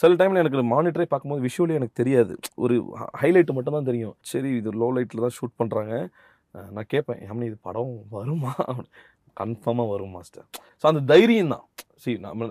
[0.00, 2.34] சில டைமில் எனக்கு மானிட்டரே பார்க்கும்போது விஷுவலி எனக்கு தெரியாது.
[2.64, 2.74] ஒரு
[3.22, 4.14] ஹைலைட் மட்டும் தான் தெரியும்.
[4.32, 5.94] சரி இது லோ லைட்டில் தான் ஷூட் பண்ணுறாங்க
[6.76, 8.52] நான் கேட்பேன் யாமினி இது படம் வருமா?
[9.40, 10.46] கன்ஃபார்மாக வரும் மாஸ்டர்
[10.80, 11.64] ஸோ அந்த தைரியம் தான்.
[12.04, 12.48] சரி நம்ம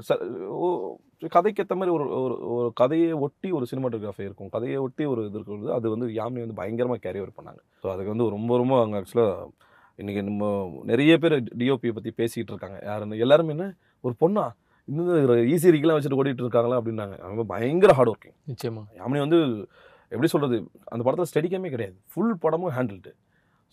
[1.21, 4.51] கதைக்கேற்ற கதைக்கு ஏற்ற மாதிரி ஒரு ஒரு ஒரு கதையை ஒட்டி ஒரு சினிமாட்டோகிராஃபி இருக்கும்.
[4.53, 7.61] கதையை ஒட்டி ஒரு இது இருக்கிறது அது வந்து யாமினி வந்து பயங்கரமாக கேரி ஓவர் பண்ணாங்க.
[7.81, 9.49] ஸோ அதுக்கு வந்து ரொம்ப ரொம்ப அவங்க ஆக்சுவலாக
[10.01, 10.45] இன்றைக்கி நம்ம
[10.91, 12.77] நிறைய பேர் டிஓபியை பற்றி பேசிகிட்டு இருக்காங்க.
[12.89, 13.67] யாருன்னு எல்லாருமே என்ன
[14.07, 14.45] ஒரு பொண்ணா
[14.87, 17.15] இன்னும் ஈஸி ரீக்கெலாம் வச்சுட்டு ஓடிட்டு இருக்காங்களா அப்படின்னாங்க.
[17.25, 18.83] அவங்க பயங்கர ஹார்ட் ஒர்க்கிங் நிச்சயமா.
[18.99, 19.39] யாமினி வந்து
[20.13, 20.57] எப்படி சொல்கிறது
[20.91, 21.97] அந்த படத்தில் ஸ்டெடிக்கமே கிடையாது.
[22.11, 23.11] ஃபுல் படமும் ஹேண்டில்டு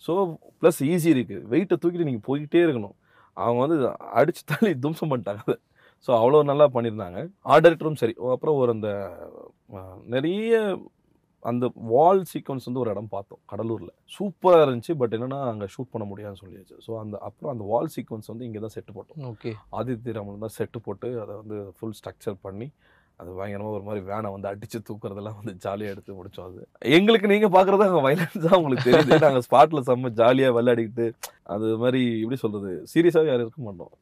[0.05, 0.13] ஸோ
[0.61, 2.95] ப்ளஸ் ஈஸி இருக்குது வெயிட்டை தூக்கிட்டு நீங்கள் போய்கிட்டே இருக்கணும்.
[3.37, 3.77] அவங்க வந்து
[4.19, 5.55] அடிச்சு தள்ளி தும்சம் பண்ணிட்டாங்க அதை.
[6.05, 7.19] ஸோ அவ்வளோ நல்லா பண்ணியிருந்தாங்க.
[7.51, 8.13] ஆர்ட் டைரக்டரும் சரி.
[8.35, 8.89] அப்புறம் ஒரு அந்த
[10.15, 10.59] நிறைய
[11.51, 13.93] அந்த வால் சீக்வன்ஸ் வந்து ஒரு இடம் பார்த்தோம் கடலூரில்.
[14.17, 16.75] சூப்பராக இருந்துச்சு பட் என்னன்னா அங்கே ஷூட் பண்ண முடியாதுன்னு சொல்லியாச்சு.
[16.85, 19.19] ஸோ அந்த அப்புறம் அந்த வால் சீக்வன்ஸ் வந்து இங்கே தான் செட்டு போட்டோம்.
[19.31, 22.67] ஓகே ஆதித்ய ராமன் தான் செட்டு போட்டு அதை வந்து ஃபுல் ஸ்ட்ரக்சர் பண்ணி
[23.21, 26.59] அது பயங்கரமாக ஒரு மாதிரி வேனை வந்து அடித்து தூக்குறதெல்லாம் வந்து ஜாலியாக எடுத்து முடிச்சோம் அது.
[26.97, 29.21] எங்களுக்கு நீங்கள் பார்க்குறது அங்கே வைலன்ஸாக உங்களுக்கு தெரியுது.
[29.23, 31.07] நாங்கள் ஸ்பாட்டில் செம்ம ஜாலியாக விளையாடிக்கிட்டு
[31.53, 33.93] அது மாதிரி எப்படி சொல்கிறது சீரியஸாகவே யாரும் இருக்க மாட்டோம்.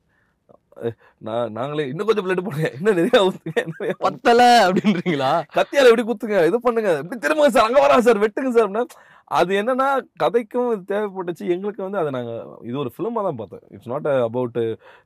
[1.18, 2.70] நான் நாங்களே இன்னும் கொஞ்சம் பிளட் போடுங்க.
[2.78, 5.32] இன்னும் நிறைய நிறைய பத்தல அப்படின்றீங்களா?
[5.56, 6.46] கத்தியால எப்படி குத்துங்க?
[6.48, 6.92] இது பண்ணுங்க.
[7.04, 7.68] இப்படி திரும்புங்க சார்?
[7.68, 8.20] அங்க வரா சார்.
[8.20, 8.86] வெட்டுங்க சார் அப்படின்னா
[9.38, 9.88] அது என்னன்னா
[10.22, 11.46] கதைக்கும் இது தேவைப்பட்டுச்சு.
[11.54, 12.32] எங்களுக்கு வந்து அதை நாங்க
[12.70, 14.60] இது ஒரு ஃபிலிமா தான் பார்த்தோம் இட்ஸ் நாட் அபவுட்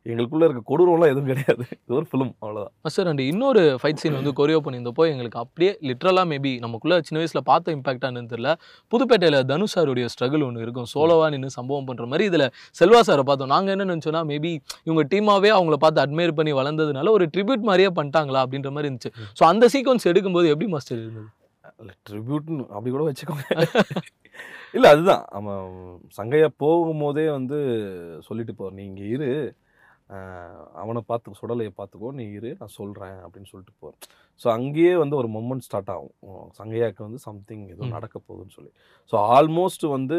[0.10, 1.66] எங்களுக்குள்ள இருக்க கொடூரம்லாம் எதுவும் கிடையாது.
[1.84, 2.74] இது ஒரு ஃபிலிம் அவ்வளவுதான்.
[2.88, 7.44] மாஸ்டர் அண்ட் இன்னொரு ஃபைட் சீன் வந்து கொரியோ பண்ணியிருந்தப்போ எங்களுக்கு அப்படியே லிட்ரலாக மேபி நமக்குள்ள சின்ன வயசுல
[7.52, 8.54] பார்த்த இம்பாக்டாக என்னன்னு தெரியல.
[8.94, 10.90] புதுப்பேட்டையில் தனுஷ் சாருடைய ஸ்ட்ரகிள் ஒன்று இருக்கும்.
[10.96, 12.48] சோலோவா நின்று சம்பவம் பண்ற மாதிரி இதுல
[12.82, 13.54] செல்வா சாரை பார்த்தோம்.
[13.56, 14.54] நாங்க என்ன நினைச்சோம்னா மேபி
[14.88, 19.14] இவங்க டீமாவே அவங்கள பார்த்து அட்மையர் பண்ணி வளர்ந்ததுனால ஒரு ட்ரிபியூட் மாதிரியே பண்ணிட்டாங்களா அப்படின்ற மாதிரி இருந்துச்சு.
[19.40, 21.30] ஸோ அந்த சீக்வன்ஸ் எடுக்கும்போது எப்படி மாஸ்டர் இருந்தது?
[22.07, 23.45] ட்ரிபியூட்னு அப்படி கூட வச்சுக்கோங்க.
[24.74, 25.24] இல்ல அதுதான்.
[25.29, 25.63] அவன்
[26.17, 27.57] சங்கையா போகும்போதே வந்து
[28.19, 29.29] சொல்லிட்டு போ நீ இங்க இரு.
[30.74, 32.12] அவனை பார்த்து சுடலையை பார்த்துக்கோ.
[32.12, 32.51] நீ இரு.
[32.59, 34.00] நான் சொல்கிறேன் அப்படின்னு சொல்லிட்டு போகிறேன்
[34.41, 36.13] ஸோ அங்கேயே வந்து ஒரு மொமெண்ட் ஸ்டார்ட் ஆகும்.
[36.19, 37.89] உம், சங்கையாக்கு வந்து சம்திங் ஏதோ ம்.
[37.89, 38.71] நடக்க போகுதுன்னு சொல்லி.
[39.13, 40.17] ஸோ ஆல்மோஸ்ட் வந்து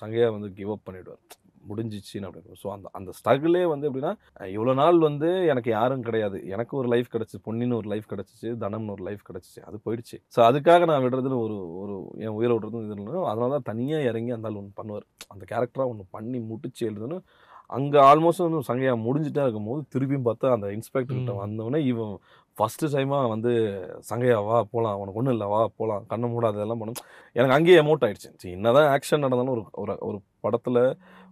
[0.00, 1.22] சங்கையா வந்து கிவ் அப் பண்ணிடுவார்.
[1.60, 4.12] முடிஞ்சிச்சின்னு அப்படின்னு ஸோ அந்த அந்த ஸ்ட்ரகிளே வந்து எப்படின்னா
[4.54, 6.38] இவ்வளோ நாள் வந்து எனக்கு யாரும் கிடையாது.
[6.54, 10.18] எனக்கு ஒரு லைஃப் கிடச்சிச்சு பொன்னின்னு ஒரு லைஃப் கிடச்சிச்சு தனம்னு ஒரு லைஃப் கிடச்சிச்சு அது போயிடுச்சு.
[10.36, 14.32] ஸோ அதுக்காக நான் விடுறதுன்னு ஒரு ஒரு என் உயிரை விடுறதுன்னு இது இல்லை அதனால தான் தனியாக இறங்கி
[14.32, 15.06] அந்த ஆள் ஒன்று பண்ணுவார்.
[15.30, 17.18] அந்த கேரக்டராக ஒன்று பண்ணி முடிச்சு எழுதுன்னு
[17.70, 21.40] அங்கே ஆல்மோஸ்ட் வந்து சங்கையா முடிஞ்சுட்டே இருக்கும்போது திருப்பியும் பார்த்தா அந்த இன்ஸ்பெக்டர் கிட்ட ம்.
[21.42, 22.14] வந்தவொடனே இவன்
[22.56, 23.50] ஃபஸ்ட்டு டைமாக வந்து
[24.08, 26.98] சங்கையா வா போகலாம் உனக்கு ஒன்றும் இல்லை வா போகலாம் கண்ணை மூடாத இதெல்லாம் பண்ணும்.
[27.36, 28.30] எனக்கு அங்கேயே எமோட் ஆயிடுச்சு.
[28.42, 30.80] சரி, என்னதான் ஆக்ஷன் நடந்தாலும் ஒரு ஒரு படத்தில்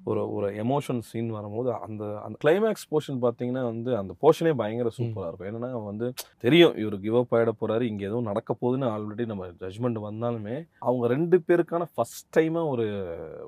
[0.09, 5.31] ஒரு ஒரு எமோஷன் சீன் வரும்போது அந்த அந்த கிளைமேக்ஸ் போர்ஷன் பார்த்தீங்கன்னா வந்து அந்த போர்ஷனே பயங்கர சூப்பராக
[5.31, 5.49] இருக்கும்.
[5.50, 6.09] என்னன்னா வந்து
[6.45, 10.57] தெரியும் இவர் கிவ் அப் ஆகிட போறாரு இங்கே எதுவும் நடக்க போகுதுன்னு ஆல்ரெடி நம்ம ஜட்ஜ்மெண்ட் வந்தாலுமே
[10.88, 12.87] அவங்க ரெண்டு பேருக்கான ஃபர்ஸ்ட் டைமாக ஒரு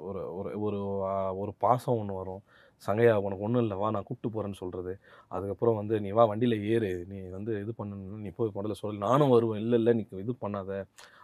[0.09, 0.81] ஒரு ஒரு ஒரு
[1.43, 2.43] ஒரு பாசம் ஒன்று வரும்.
[2.83, 4.93] சங்கையா உனக்கு ஒன்றும் இல்லை வா நான் கூப்பிட்டு போகிறேன்னு சொல்கிறது
[5.35, 6.90] அதுக்கப்புறம் வந்து நீ வா வண்டியில் ஏறு.
[7.11, 9.05] நீ வந்து இது பண்ணணும் நீ போய் முதல்ல சொல்லு.
[9.09, 9.61] நானும் வருவேன்.
[9.64, 10.79] இல்லை இல்லை நீ இது பண்ணாத.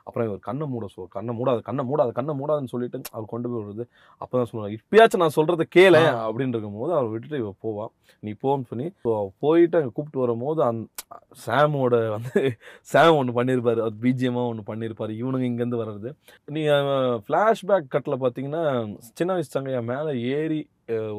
[0.06, 3.60] அப்புறம் இவர் கண்ணை மூட சொல் கண்ணை மூடாத கண்ணை மூடாத கண்ணை மூடாதுன்னு சொல்லிட்டு அவர் கொண்டு போய்
[3.60, 3.84] விடுறது
[4.22, 5.96] அப்போ தான் சொல்லுவாங்க இப்பயாச்சும் நான் சொல்கிறத கேள.
[6.26, 7.86] அப்படின்னு இருக்கும்போது அவர் விட்டுட்டு இவ போவா
[8.22, 8.86] நீ போன்னு சொல்லி
[9.44, 10.80] போயிட்டு அங்கே கூப்பிட்டு வரும்போது அந்
[11.44, 12.32] சாமோட வந்து
[12.92, 16.10] சாம் ஒன்று பண்ணியிருப்பாரு அது பிஜிஎம்மாக ஒன்று பண்ணியிருப்பாரு இவனுங்க இங்கேருந்து வர்றது
[16.48, 16.88] நீங்கள்
[17.26, 18.64] ஃப்ளாஷ்பேக் கட்டில் பார்த்தீங்கன்னா
[19.18, 20.60] சின்ன வயசு சங்கையா மேலே ஏறி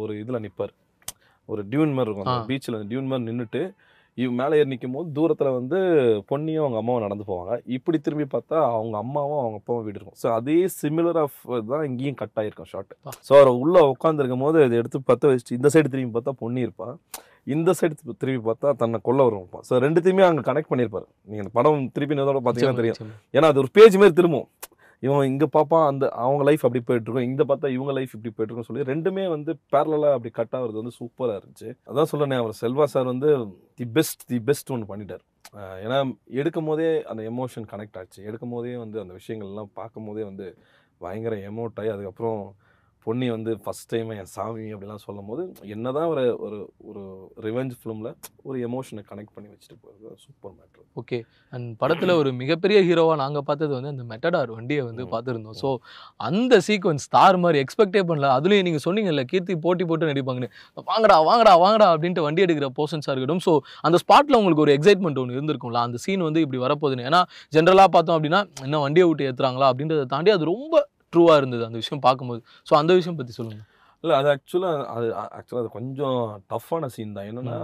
[0.02, 0.74] ஒரு இதில் நிற்பார்
[1.50, 2.48] ஒரு டியூன் மாதிரி இருக்கும்.
[2.50, 3.62] பீச்சில் டியூன் மாதிரி நின்றுட்டு
[4.22, 5.78] இவ மேலே ஏறி நிற்கும் போது தூரத்தில் வந்து
[6.30, 7.54] பொன்னியும் அவங்க அம்மாவும் நடந்து போவாங்க.
[7.76, 10.18] இப்படி திரும்பி பார்த்தா அவங்க அம்மாவும் அவங்க அப்பாவும் வீடு இருக்கும்.
[10.22, 11.40] ஸோ அதே சிமிலர் ஆஃப்
[11.72, 12.94] தான் இங்கேயும் கட் ஆகிருக்கும் ஷார்ட்.
[13.28, 16.88] ஸோ அவர் உள்ளே உட்காந்துருக்கும் போது இதை எடுத்து பற்ற வச்சுட்டு இந்த சைடு திரும்பி பார்த்தா பொன்னி இருப்பா.
[17.56, 21.08] இந்த சைடு திரும்பி பார்த்தா தன்னை கொல்ல வருவான் ஸோ ரெண்டுத்தையுமே அங்கே கனெக்ட் பண்ணியிருப்பாரு.
[21.34, 23.14] நீங்கள் படம் திருப்பி இதோட பார்த்தீங்கன்னா தெரியும்.
[23.38, 24.48] ஏன்னா அது ஒரு பேஜ் மாதிரி திரும்பும்.
[25.06, 27.28] இவன் இங்கே பார்ப்பான் அந்த அவங்க லைஃப் அப்படி போயிட்டுருக்கும்.
[27.30, 31.40] இங்கே பார்த்தா இவங்க லைஃப் இப்படி போயிட்டுருக்கும் சொல்லி ரெண்டுமே வந்து பேரலாக அப்படி கட் ஆகிறது வந்து சூப்பராக
[31.40, 31.70] இருந்துச்சு.
[31.90, 33.32] அதான் சொல்லணே அவர் செல்வா சார் வந்து
[33.80, 35.24] தி பெஸ்ட் தி பெஸ்ட் ஒன்று பண்ணிட்டார்.
[35.84, 35.98] ஏன்னா
[36.42, 38.20] எடுக்கும் போதே அந்த எமோஷன் கனெக்ட் ஆச்சு.
[38.30, 40.48] எடுக்கும் போதே வந்து அந்த விஷயங்கள்லாம் பார்க்கும் போதே வந்து
[41.02, 42.42] பயங்கர எமோட் ஆகி அதுக்கப்புறம்
[43.08, 45.44] பொன்னி வந்து ஃபஸ்ட் டைம் என் சாமி அப்படிலாம் சொல்லும் போது
[45.76, 46.60] என்னதான் ஒரு ஒரு
[46.90, 47.04] ஒரு
[47.46, 48.12] ரிவெஞ்ச் ஃபிலிமில்
[48.50, 51.18] ஒரு எமோஷனை கனெக்ட் பண்ணி வச்சுட்டு போகிறது சூப்பர் மேட்ரு ஓகே
[51.54, 55.04] அண்ட் படத்துல ஒரு மிகப்பெரிய ஹீரோவா நாங்க பார்த்தது வந்து அந்த மெட்டடார் வண்டியை வந்து.
[55.14, 55.58] பார்த்துருந்தோம்.
[55.62, 55.70] ஸோ
[56.20, 58.30] அந்த சீக்வன்ஸ் ஸ்டார் மாதிரி எக்ஸ்பெக்டே பண்ணல.
[58.38, 60.50] அதுலயும் நீங்க சொன்னீங்கல்ல கீர்த்தி போட்டி போட்டு நடிப்பாங்கன்னு.
[60.90, 63.54] வாங்கடா வாங்கடா வாங்கடா அப்படின்ட்டு வண்டி எடுக்கிற போர்ஷன்ஸாக இருக்கட்டும் ஸோ
[63.88, 67.08] அந்த ஸ்பாட்ல உங்களுக்கு ஒரு எக்ஸைட்மெண்ட் ஒன்று இருந்திருக்கும்ல அந்த சீன் வந்து இப்படி வரப்போகுதுன்னு.
[67.12, 67.22] ஏன்னா
[67.54, 69.70] ஜென்ரலாக பார்த்தோம் அப்படின்னா இன்னும் வண்டியை விட்டு ஏத்துறாங்களா?
[69.74, 70.76] அப்படின்றத தாண்டி அது ரொம்ப
[71.14, 72.42] ட்ரூவா இருந்தது அந்த விஷயம் பார்க்கும்போது.
[72.70, 73.64] ஸோ அந்த விஷயம் பத்தி சொல்லுங்க.
[74.04, 76.20] இல்லை அது ஆக்சுவலாக அது ஆக்சுவலாக அது கொஞ்சம்
[76.54, 77.28] டஃப்பான சீன் தான்.
[77.32, 77.58] என்னன்னா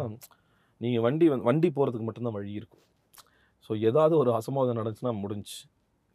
[0.82, 2.84] நீங்கள் வண்டி வண்டி போகிறதுக்கு மட்டும்தான் வழி இருக்கும்.
[3.68, 5.58] ஸோ ஏதாவது ஒரு அசம்பாவிதம் நடந்துச்சுன்னா முடிஞ்சு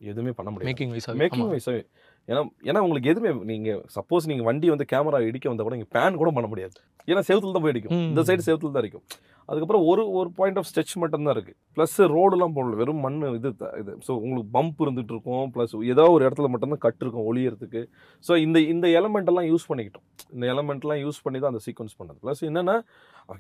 [0.01, 0.71] எதுவுமே பண்ண முடியாது.
[0.71, 1.83] மேக்கிங் வைஸ் மேக்கிங் வைஸாகவே
[2.29, 6.21] ஏன்னா ஏன்னா உங்களுக்கு எதுவுமே நீங்கள் சப்போஸ் நீங்கள் வண்டி வந்து கேமரா இடிக்க வந்தால் கூட நீங்கள் பேன்
[6.21, 6.77] கூட பண்ண முடியாது.
[7.09, 7.95] ஏன்னா செவத்துல தான் போய் இடிக்கும்.
[7.99, 8.09] ம்.
[8.11, 9.05] இந்த சைடு செவத்துல தான் இருக்கும்
[9.49, 12.75] அதுக்கப்புறம் ஒரு ஒரு பாயிண்ட் ஆஃப் ஸ்ட்ரெச் மட்டும்தான் இருக்குது ப்ளஸ் ரோடுலாம் போடல.
[12.81, 13.93] வெறும் மண் இது இது.
[14.07, 15.47] ஸோ உங்களுக்கு பம்ப் இருந்துட்டு இருக்கும்.
[15.55, 17.83] ப்ளஸ் ஏதோ ஒரு இடத்துல மட்டும்தான் கட் இருக்கும் ஒளியறதுக்கு.
[18.25, 20.07] ஸோ இந்த இந்த எலமெண்ட் எல்லாம் யூஸ் பண்ணிக்கிட்டோம்.
[20.35, 22.19] இந்த எலமெண்ட்லாம் யூஸ் பண்ணி தான் அந்த சீக்வன்ஸ் பண்ணது.
[22.25, 22.77] ப்ளஸ் என்னென்னா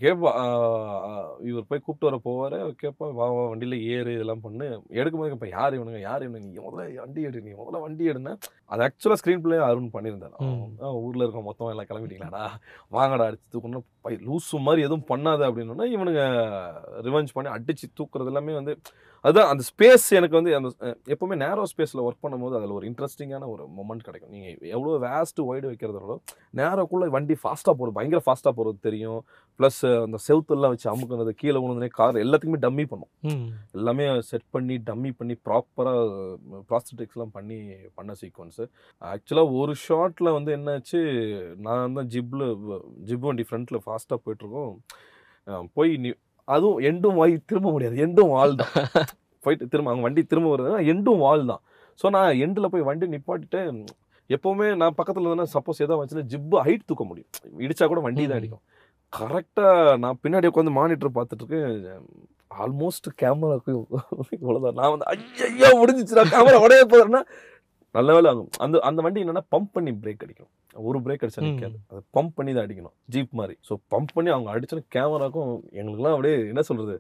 [0.03, 0.31] கேட்பா
[1.51, 2.57] இவர் போய் கூப்பிட்டு வர போவார்.
[2.83, 4.67] கேட்பா வா வா வண்டியில் ஏறு இதெல்லாம் பண்ணு.
[4.99, 6.01] எடுக்கும்போது கேட்பா யார் இவனுங்க?
[6.01, 6.49] யார் இவனுங்க?
[6.53, 8.33] நீ முதல்ல வண்டி எடு நீ முதல்ல வண்டி எடுன்னு.
[8.73, 10.37] அது ஆக்சுவலாக ஸ்க்ரீன் பிளே அருண் பண்ணியிருந்தார்.
[11.05, 12.45] ஊரில் இருக்க மொத்தம் எல்லாம் கிளம்பிட்டீங்களாடா?
[12.97, 16.23] வாங்கடா அடிச்சு தூக்கணும் பை லூசு மாதிரி எதுவும் பண்ணாத அப்படின்னா இவனுங்க
[17.09, 18.75] ரிவெஞ்ச் பண்ணி அடிச்சு தூக்குறது எல்லாமே வந்து
[19.25, 20.69] அதுதான் அந்த ஸ்பேஸ் எனக்கு வந்து அந்த
[21.13, 24.33] எப்பவுமே நேரோ ஸ்பேஸில் ஒர்க் பண்ணும்போது அதில் ஒரு இன்ட்ரெஸ்டிங்கான ஒரு மொமெண்ட் கிடைக்கும்.
[24.35, 26.15] நீங்கள் எவ்வளோ வேஸ்ட் ஒய்டு வைக்கிறதோட
[26.59, 29.19] நேரோக்குள்ளே வண்டி ஃபாஸ்ட்டாக போகிறது பயங்கர ஃபாஸ்ட்டாக போகிறது தெரியும்.
[29.61, 33.11] ப்ளஸ் அந்த செவுத்தெல்லாம் வச்சு அமுக்குனது கீழே விழுந்தனே கார் எல்லாத்துக்குமே டம்மி பண்ணும்.
[33.79, 36.05] எல்லாமே செட் பண்ணி டம்மி பண்ணி ப்ராப்பராக
[36.71, 37.59] ப்ராஸ்தட்டிக்ஸ்லாம் பண்ணி
[37.99, 38.67] பண்ண சீக்வன்ஸு
[39.15, 41.01] ஆக்சுவலாக ஒரு ஷாட்டில் வந்து என்னாச்சு
[41.67, 42.47] நான் தான் ஜிப்பில்
[43.11, 44.73] ஜிப் வண்டி ஃப்ரண்ட்டில் ஃபாஸ்ட்டாக போயிட்டுருக்கோம்.
[45.77, 46.11] போய் நீ
[46.49, 47.97] அதுவும் எண்டும் வாய் திரும்ப முடியாது.
[48.05, 48.75] எண்டும் வால் தான்
[49.45, 51.63] போயிட்டு திரும்ப அவங்க வண்டி திரும்ப வருதுன்னா எண்டும் வால் தான்
[52.01, 53.61] ஸோ நான் எண்டில் போய் வண்டி நிப்பாட்டிட்டு
[54.31, 57.29] எப்போவுமே நான் பக்கத்தில் தானே சப்போஸ் எதாவது வச்சுன்னா ஜிப்பு ஹைட் தூக்க முடியும்.
[57.65, 58.41] இடிச்சா கூட வண்டி தான்.
[58.41, 58.63] அடிக்கும்.
[59.13, 61.59] கரெக்டாக நான் பின்னாடி உட்காந்து மானிட்டர் பார்த்துட்டு
[62.63, 63.73] ஆல்மோஸ்ட் கேமராக்கு
[64.39, 66.25] இவ்வளோதான் நான் வந்து ஐயா முடிஞ்சிச்சுடா.
[66.35, 67.23] கேமரா உடைய போதுன்னா
[67.99, 68.51] நல்ல வேலை ஆகும்.
[68.65, 70.51] அந்த அந்த வண்டி என்னன்னா பம்ப் பண்ணி பிரேக் அடிக்கும்
[70.89, 71.45] ஒரு பிரேக் அடிச்சா.
[71.47, 72.95] நிற்காது அது பம்ப் பண்ணி தான் அடிக்கணும்.
[73.15, 73.55] ஜீப் மாதிரி.
[73.69, 76.97] ஸோ பம்ப் பண்ணி அவங்க அடிச்சோன்னு கேமராக்கும் எங்களுக்குலாம் அப்படியே என்ன சொல்றது?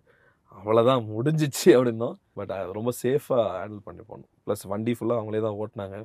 [0.57, 2.15] அவ்வளோதான் முடிஞ்சிச்சு அப்படின்னோம்.
[2.39, 5.99] பட் ரொம்ப சேஃபாக ஹேண்டில் பண்ணி போகணும் ப்ளஸ் வண்டி ஃபுல்லாக அவங்களே தான் ஓட்டினாங்க.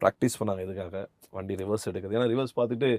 [0.00, 0.96] ப்ராக்டிஸ் பண்ணாங்க இதுக்காக.
[1.36, 2.90] வண்டி ரிவர்ஸ் எடுக்குது ஏன்னா ரிவர்ஸ் பார்த்துட்டு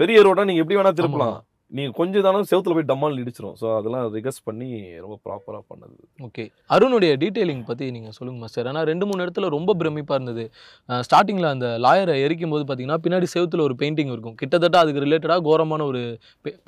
[0.00, 1.36] பெரிய ரோடா நீங்கள் எப்படி வேணால் திருப்பலாம்.
[1.76, 3.54] நீங்கள் கொஞ்சம் தானே செவுத்துல போய் டம்மால் இடிச்சிரும்.
[3.60, 4.68] ஸோ அதெல்லாம் ரிகஸ் பண்ணி
[5.02, 5.94] ரொம்ப ப்ராப்பராக பண்ணது.
[6.26, 10.44] ஓகே அருணுடைய டீட்டெயிலிங் பற்றி நீங்கள் சொல்லுங்க மாஸ்டர் ஏன்னா ரெண்டு மூணு இடத்துல ரொம்ப பிரமிப்பாக இருந்தது.
[11.08, 14.36] ஸ்டார்டிங்கில் அந்த லாயரை எரிக்கும் போது பார்த்தீங்கன்னா பின்னாடி செவுத்துல ஒரு பெயிண்டிங் இருக்கும்.
[14.42, 16.02] கிட்டத்தட்ட அதுக்கு ரிலேட்டடாக கோரமான ஒரு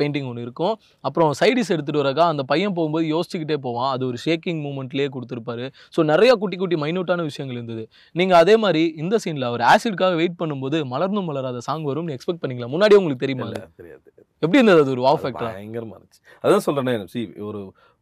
[0.00, 0.74] பெயிண்டிங் ஒன்று இருக்கும்.
[1.10, 3.90] அப்புறம் சைடிஸ் எடுத்துகிட்டு வரக்கா அந்த பையன் போகும்போது யோசிச்சுக்கிட்டே போவான்.
[3.96, 5.66] அது ஒரு ஷேக்கிங் மூமெண்ட்லேயே கொடுத்துருப்பாரு.
[5.96, 7.84] ஸோ நிறைய குட்டி குட்டி மைனூட்டான விஷயங்கள் இருந்தது.
[8.20, 12.72] நீங்கள் அதே மாதிரி இந்த சீனில் அவர் ஆசிட்காக வெயிட் பண்ணும்போது மலர்ந்தும் மலராத சாங் வரும்னு எக்ஸ்பெக்ட் பண்ணீங்களா?
[12.76, 13.48] முன்னாடியே உங்களுக்கு தெரியுமா
[13.82, 14.08] தெரியாது
[14.44, 16.20] எப்படி இருந்தது அது ஒரு வாவ் ஃபேக்டரா பயங்கரமா இருந்துச்சு.
[16.44, 17.60] அதான் சொல்றேனே சி ஒரு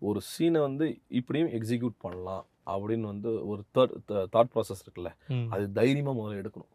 [0.08, 0.86] ஒரு சீனை வந்து
[1.18, 3.94] இப்படியும் எக்ஸிக்யூட் பண்ணலாம் அப்படின்னு வந்து ஒரு தேர்ட்
[4.34, 5.10] தாட் ப்ராசஸ் இருக்குல்ல
[5.54, 6.70] அது தைரியமா முதல்ல எடுக்கணும்.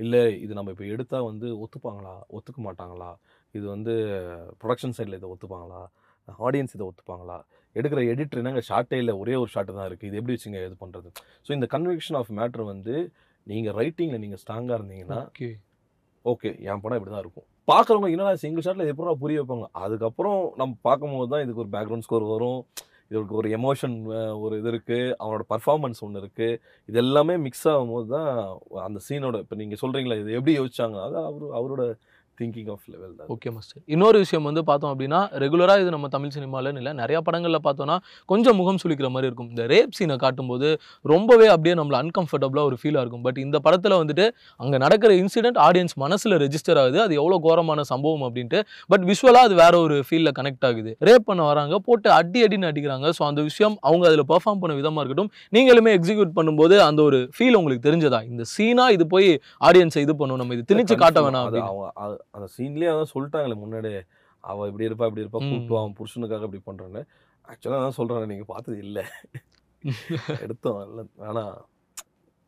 [0.00, 2.14] இல்லை இது நம்ம இப்போ எடுத்தா வந்து ஒத்துப்பாங்களா?
[2.36, 3.10] ஒத்துக்க மாட்டாங்களா?
[3.54, 3.94] இது வந்து
[4.60, 5.80] ப்ரொடக்ஷன் சைடில் இதை ஒத்துப்பாங்களா?
[6.46, 7.38] ஆடியன்ஸ் இதை ஒத்துப்பாங்களா?
[7.76, 8.62] எடுக்கிற எடிட்டர் என்னங்க?
[8.70, 11.10] ஷார்ட்டே இல்லை ஒரே ஒரு ஷார்ட் தான் இருக்குது இது எப்படி வச்சுங்க இது பண்ணுறது
[11.46, 12.96] ஸோ இந்த கன்விக்ஷன் ஆஃப் மேட்ரு வந்து
[13.46, 15.50] நீங்கள் ரைட்டிங்கில் நீங்கள் ஸ்ட்ராங்காக இருந்தீங்கன்னா ஓகே
[16.24, 17.48] ஓகே என் படம் இப்படி தான் இருக்கும்.
[17.70, 19.66] பார்க்குறவங்க என்னடா சிங்கிள் ஷாட்டில் எப்படா புரிய வைப்பாங்க?
[19.84, 22.60] அதுக்கப்புறம் நம்ம பார்க்கும்போது தான் இதுக்கு ஒரு பேக்ரவுண்ட் ஸ்கோர் வரும்.
[23.10, 23.94] இதுக்கு ஒரு எமோஷன்
[24.44, 28.30] ஒரு இது இருக்குது அவனோட பர்ஃபார்மன்ஸ் ஒன்று இருக்குது இது எல்லாமே மிக்ஸ் ஆகும்போது தான்
[28.86, 30.98] அந்த சீனோட இப்போ நீங்கள் சொல்கிறீங்களா இது எப்படி யோசிச்சாங்க?
[31.06, 31.84] அது அவர் அவரோட
[32.38, 33.28] திங்கிங் ஆஃப் லெவல் தான்.
[33.34, 37.62] ஓகே மாஸ்டர் இன்னொரு விஷயம் வந்து பார்த்தோம் அப்படின்னா ரெகுலராக இது நம்ம தமிழ் சினிமாலன்னு இல்லை நிறைய படங்களில்
[37.66, 37.96] பார்த்தோம்னா
[38.32, 39.50] கொஞ்சம் முகம் சுளிக்கிற மாதிரி இருக்கும்.
[39.52, 40.68] இந்த ரேப் சீனை காட்டும்போது
[41.12, 43.24] ரொம்பவே அப்படியே நம்மள அன்கம்ஃபர்டபுளாக ஒரு ஃபீலாக இருக்கும்.
[43.26, 44.26] பட் இந்த படத்தில் வந்துட்டு
[44.64, 47.00] அங்கே நடக்கிற இன்சிடென்ட் ஆடியன்ஸ் மனசில் ரெஜிஸ்டர் ஆகுது.
[47.06, 48.60] அது எவ்வளோ கோரமான சம்பவம் அப்படின்ட்டு.
[48.92, 50.92] பட் விஷுவலாக அது வேற ஒரு ஃபீலில் கனெக்ட் ஆகுது.
[51.08, 53.06] ரேப் பண்ண வராங்க போட்டு அடி அடின்னு அடிக்கிறாங்க.
[53.18, 57.58] ஸோ அந்த விஷயம் அவங்க அதில் பெர்ஃபார்ம் பண்ண விதமாக இருக்கட்டும் நீங்களுமே எக்ஸிக்யூட் பண்ணும்போது அந்த ஒரு ஃபீல்
[57.60, 58.22] உங்களுக்கு தெரிஞ்சதா?
[58.32, 59.28] இந்த சீனாக இது போய்
[59.68, 60.40] ஆடியன்ஸை இது பண்ணும்.
[60.42, 64.04] நம்ம இது திணிச்சு காட்ட வேணாம் அவங்க அந்த சீன்லயே அதான் சொல்லிட்டாங்களே முன்னாடியே.
[64.40, 65.30] அவ இப்படி இருப்பா இப்படி இருப்பா.
[65.30, 67.06] கூப்பிட்டு அவன் புருஷனுக்காக இப்படி பண்றான்னு.
[67.48, 69.10] ஆக்சுவலாக நான் சொல்றேன் நீங்க பார்த்தது இல்ல.
[70.42, 71.66] எடுத்தோம் இல்லை ஆனா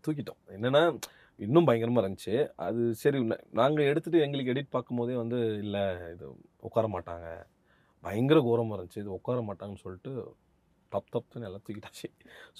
[0.08, 0.40] தூக்கிட்டோம்.
[0.48, 0.98] என்னன்னா
[1.36, 2.48] இன்னும் பயங்கரமா இருந்துச்சு.
[2.56, 7.46] அது சரி ந- நாங்க எடுத்துட்டு எங்களுக்கு எடிட் பார்க்கும்போதே வந்து இல்ல இது உட்கார மாட்டாங்க.
[8.00, 8.98] பயங்கர கோரமா இருந்துச்சு.
[8.98, 10.34] இது உட்கார மாட்டாங்கன்னு சொல்லிட்டு
[10.92, 12.08] தப் தப்புன்னு எல்லாம் தூக்கிட்டாச்சு.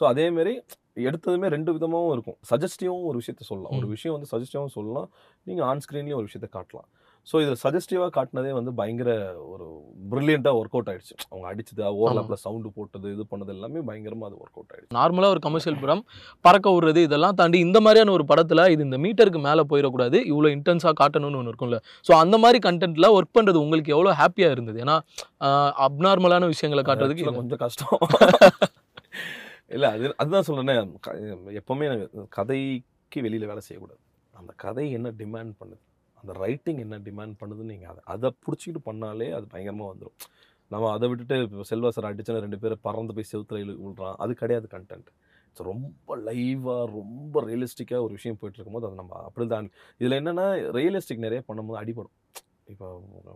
[0.01, 0.61] ஸோ அதேமாரி
[0.95, 2.39] எடுத்ததுமே ரெண்டு விதமாகவும் இருக்கும்.
[2.51, 3.79] சஜஸ்டிவாகவும் ஒரு விஷயத்த சொல்லலாம்.
[3.79, 3.87] ஒரு.
[3.87, 5.11] விஷயம் வந்து சஜஸ்டிவாகவும் சொல்லலாம்.
[5.43, 6.89] நீங்கள் ஆன் ஸ்க்ரீன்லேயும் ஒரு விஷயத்த காட்டலாம்.
[7.27, 9.11] ஸோ இது சஜஸ்டிவாக காட்டினதே வந்து பயங்கர
[9.45, 9.65] ஒரு
[10.11, 11.15] ப்ரில்லியண்ட்டாக ஒர்க் அவுட் ஆயிடுச்சு.
[11.29, 14.95] அவங்க அடிச்சது ஓவர்லாப்பில் சவுண்டு போட்டது இது பண்ணது எல்லாமே பயங்கரமாக அது ஒர்க் அவுட் ஆயிடுச்சு.
[14.99, 16.03] நார்மலாக ஒரு கமர்ஷியல் படம்
[16.41, 20.95] பறக்க விடுறது இதெல்லாம் தாண்டி இந்த மாதிரியான ஒரு படத்தில் இது இந்த மீட்டருக்கு மேலே போயிடக்கூடாது இவ்வளோ இன்டென்ஸாக
[21.03, 21.79] காட்டணும்னு ஒன்று இருக்கும்ல.
[22.09, 24.81] ஸோ அந்த மாதிரி கண்டென்ட்டில் ஒர்க் பண்ணுறது உங்களுக்கு எவ்வளோ ஹாப்பியாக இருந்தது?
[24.85, 24.97] ஏன்னா
[25.89, 27.95] அப்நார்மலான விஷயங்களை காட்டுறதுக்கு கொஞ்சம் கஷ்டம்.
[29.69, 31.15] இல்லை அது அதுதான் சொல்றேனே க-
[31.61, 34.01] எப்பவுமே எனக்கு கதைக்கு வெளியில் வேலை செய்யக்கூடாது.
[34.35, 35.83] அந்த கதை என்ன டிமாண்ட் பண்ணுது?
[36.21, 40.17] அந்த ரைட்டிங் என்ன டிமாண்ட் பண்ணுதுன்னு நீங்கள் அதை அதை பிடிச்சிக்கிட்டு பண்ணாலே அது பயங்கரமாக வந்துடும்
[40.73, 44.17] நம்ம அதை விட்டுட்டு இப்போ செல்வா சார் அடிச்சுன்னா ரெண்டு பேரும் பறந்து போய் செவத்துல விழுறான்.
[44.23, 45.09] அது கிடையாது கண்டென்ட்
[45.57, 49.69] ஸோ ரொம்ப லைவாக ரொம்ப ரியலிஸ்டிக்காக ஒரு விஷயம் போயிட்டு இருக்கும்போது அது நம்ம அப்படி தான்
[50.01, 50.47] இதில் என்னென்னா
[50.79, 52.15] ரியலிஸ்டிக் நிறைய பண்ணும்போது அடிபடும்.
[52.73, 52.89] இப்போ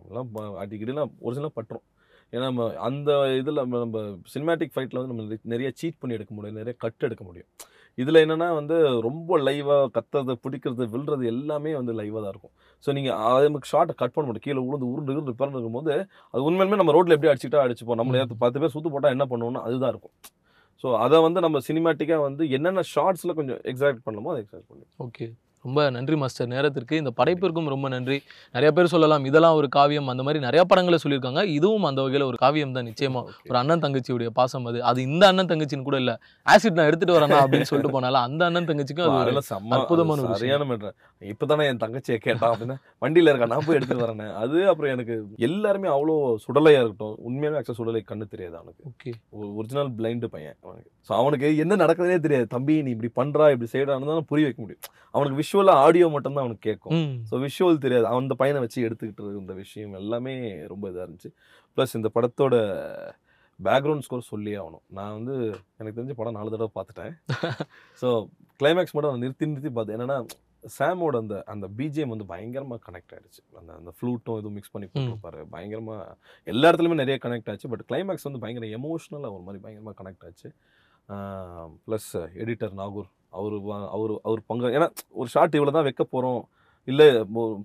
[0.09, 0.29] எல்லாம்
[0.63, 1.85] அடிக்கடிலாம் ஒரிஜினலாக பட்டுரும்.
[2.33, 3.99] ஏன்னா நம்ம அந்த இதில் நம்ம நம்ம
[4.33, 6.59] சினிமேட்டிக் ஃபைட்டில் வந்து நம்ம நிறைய சீட் பண்ணி எடுக்க முடியும்.
[6.61, 7.49] நிறைய கட் எடுக்க முடியும்.
[7.97, 8.77] இதில் என்னென்னா வந்து
[9.07, 12.53] ரொம்ப லைவாக கத்துறது பிடிக்கிறது விழுறது எல்லாமே வந்து லைவாக தான் இருக்கும்.
[12.85, 15.93] ஸோ நீங்கள் அதே மாதிரி ஷார்ட்டை கட் பண்ண முடியும் கீழே உளுந்து உருண்டு உருண்டு பிறந்து இருக்கும்போது
[16.33, 17.99] அது உண்மையிலுமே நம்ம ரோட்டில் எப்படி அடிச்சுட்டா அடிச்சுப்போம்.
[18.01, 20.15] நம்ம நேரத்து பத்து பேர் சுத்து போட்டால் என்ன பண்ணுவோம்னா அதுதான் இருக்கும்.
[20.83, 25.27] ஸோ அதை வந்து நம்ம சினிமேட்டிக்காக வந்து என்னென்ன ஷார்ட்ஸில் கொஞ்சம் எக்ஸாக்ட் பண்ணணுமோ அதை எக்ஸாக்ட் பண்ணி ஓகே
[25.65, 26.49] ரொம்ப நன்றி மாஸ்டர்.
[26.53, 28.17] நேரத்திற்கு இந்த படைப்பிற்கும் ரொம்ப நன்றி.
[28.55, 30.09] நிறைய பேர் சொல்லலாம் இதெல்லாம் ஒரு காவியம்.
[30.13, 31.43] அந்த மாதிரி நிறைய படங்களை சொல்லியிருக்காங்க.
[31.57, 33.21] இதுவும் அந்த வகையில் ஒரு காவியம் தான் நிச்சயமா.
[33.49, 34.79] ஒரு அண்ணன் தங்கச்சியுடைய பாசம் அது.
[34.91, 36.13] அது இந்த அண்ணன் தங்கச்சின்னு கூட இல்ல.
[36.47, 39.35] ஆசிட் நான் எடுத்துட்டு வரேனா அப்படின்னு சொல்லிட்டு போனால அந்த அண்ணன் தங்கச்சிக்கும் அது
[39.79, 40.37] அற்புதமான.
[40.43, 40.63] சரியான
[41.21, 42.77] இப்பதானே என் தங்கச்சியை கேட்டான் அப்படின்னா.
[43.03, 43.49] வண்டியில இருக்கா?
[43.53, 44.33] நான் போய் எடுத்துட்டு வரேன்.
[44.43, 45.15] அது அப்புறம் எனக்கு
[45.47, 47.15] எல்லாருமே அவ்வளோ சுடலையா இருக்கட்டும்.
[47.27, 48.83] உண்மையாவே ஆக்சுவல் சுடலை கண்ணு தெரியாது அவனுக்கு.
[48.91, 49.11] ஓகே.
[49.59, 50.89] ஒரிஜினல் பிளைண்டு பையன் அவனுக்கு.
[51.07, 52.47] ஸோ அவனுக்கு என்ன நடக்குதுனே தெரியாது.
[52.55, 54.83] தம்பி நீ இப்படி பண்றா இப்படி செய்யறான்னு தான் புரிய வைக்க முடியும்.
[55.15, 56.95] அவனுக்கு விஷுவலாக ஆடியோ மட்டும்தான் அவனுக்கு கேட்கும்.
[57.29, 58.05] ஸோ விஷுவல் தெரியாது.
[58.11, 60.33] அவன் அந்த பையனை வச்சு எடுத்துக்கிட்டு இருந்த விஷயம் எல்லாமே
[60.73, 61.31] ரொம்ப இதாக இருந்துச்சு.
[61.77, 62.55] ப்ளஸ் இந்த படத்தோட
[63.59, 64.83] பேக்ரவுண்ட் ஸ்கோர் சொல்லியே ஆகணும்.
[64.97, 65.35] நான் வந்து
[65.79, 67.13] எனக்கு தெரிஞ்ச படம் நாலு தடவை பார்த்துட்டேன்.
[68.01, 68.07] ஸோ
[68.59, 69.97] கிளைமேக்ஸ் மட்டும் நான் நிறுத்தி நிறுத்தி பார்த்தேன்.
[69.97, 70.17] என்னன்னா
[70.77, 73.41] சாமோட அந்த அந்த பிஜிஎம் வந்து பயங்கரமாக கனெக்ட் ஆயிடுச்சு.
[73.59, 75.41] அந்த அந்த ஃப்ளூட்டும் இதுவும் மிக்ஸ் பண்ணி போட்டிருப்பாரு.
[75.53, 76.15] பயங்கரமாக
[76.47, 77.69] எல்லா இடத்துலையுமே நிறைய கனெக்ட் ஆச்சு.
[77.73, 80.49] பட் கிளைமேக்ஸ் வந்து பயங்கர எமோஷ்னலாக ஒரு மாதிரி பயங்கரமாக கனெக்ட் ஆச்சு.
[81.87, 82.11] Plus
[82.43, 83.09] editor Nagoor.
[83.39, 83.55] அவர்
[83.95, 84.89] அவர் அவர் பங்கு ஏன்னா
[85.21, 86.41] ஒரு ஷார்ட் இவ்வளோ தான் வைக்க போகிறோம்
[86.87, 87.07] இல்லை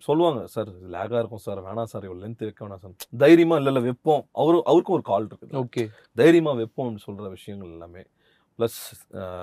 [0.06, 1.60] சொல்லுவாங்க சார் லேகாக இருக்கும் சார்.
[1.66, 2.04] வேணாம் சார்.
[2.06, 2.94] இவ்வளோ லென்த் வைக்க வேணாம் சார்.
[3.22, 4.22] தைரியமாக இல்லை இல்லை வைப்போம்.
[4.42, 5.52] அவரு அவருக்கும் ஒரு கால் இருக்குது.
[5.62, 5.82] ஓகே.
[6.20, 8.04] தைரியமாக வைப்போம்னு சொல்கிற விஷயங்கள் எல்லாமே.
[8.58, 8.78] ப்ளஸ்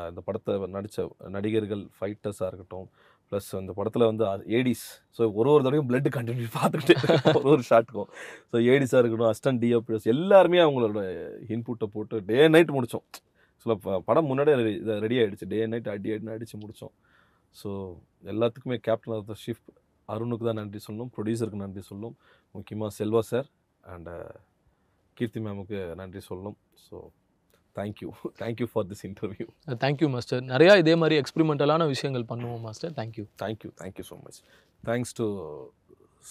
[0.09, 2.87] இந்த படத்தை நடித்த நடிகர்கள் ஃபைட்டர்ஸாக இருக்கட்டும்.
[3.31, 4.25] ப்ளஸ் இந்த படத்தில் வந்து
[4.57, 4.85] ஏடிஸ்.
[5.17, 8.09] ஸோ ஒரு ஒரு தடவையும் பிளட் கண்டினியூ பார்த்துக்கிட்டு ஒரு ஒரு ஷாட்டுக்கும்
[8.51, 11.01] ஸோ ஏடிஸாக இருக்கட்டும் அஸ்டன் டிஓபிஎஸ் எல்லாருமே அவங்களோட
[11.55, 13.05] இன்புட்டை போட்டு டே நைட் முடித்தோம்
[13.67, 16.93] சில படம் முன்னாடியே இதை ரெடி ஆகிடுச்சு டே நைட் அடி அடினு அடித்து முடித்தோம்
[17.55, 17.69] ஸோ
[18.31, 19.71] எல்லாத்துக்குமே கேப்டன் ஆஃப் த ஷிஃப்ட்
[20.09, 21.09] அருணுக்கு தான் நன்றி சொல்லணும்.
[21.15, 22.15] ப்ரொடியூசருக்கு நன்றி சொல்லணும்.
[22.55, 23.47] முக்கியமாக செல்வா சார்
[23.83, 24.09] அண்ட்
[25.17, 26.57] கீர்த்தி மேமுக்கு நன்றி சொல்லணும்.
[26.85, 26.95] So
[27.79, 28.09] thank you
[28.43, 29.47] thank you for this interview
[29.83, 34.39] thank you master நிறையா இதே மாதிரி எக்ஸ்பெரிமெண்டலான விஷயங்கள் பண்ணுவோம் master thank you thank you thank you so much
[34.89, 35.27] thanks to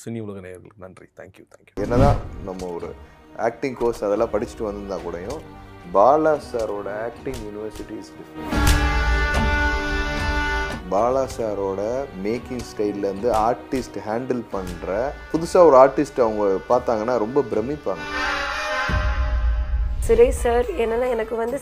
[0.02, 1.08] cine உலக நேயர்களுக்கு நன்றி.
[1.20, 2.18] தேங்க்யூ தேங்க்யூ என்னதான்
[2.48, 2.90] நம்ம ஒரு
[3.50, 5.40] ஆக்டிங் கோர்ஸ் அதெல்லாம் படிச்சுட்டு வந்திருந்தா கூடயும்
[5.94, 8.10] பாலா சாரோட ஆக்டிங் யூனிவர்சிட்டிஸ்
[10.92, 11.80] பாலா சாரோட
[12.24, 14.90] மேக்கிங் ஸ்டைல்லேருந்து ஆர்டிஸ்ட் ஹேண்டில் பண்ணுற
[15.32, 18.04] புதுசாக ஒரு ஆர்டிஸ்ட் அவங்க பார்த்தாங்கன்னா ரொம்ப பிரமிப்பாங்க.
[20.06, 21.58] சுரேஷ் சார் என்னென்னா எனக்கு வந்து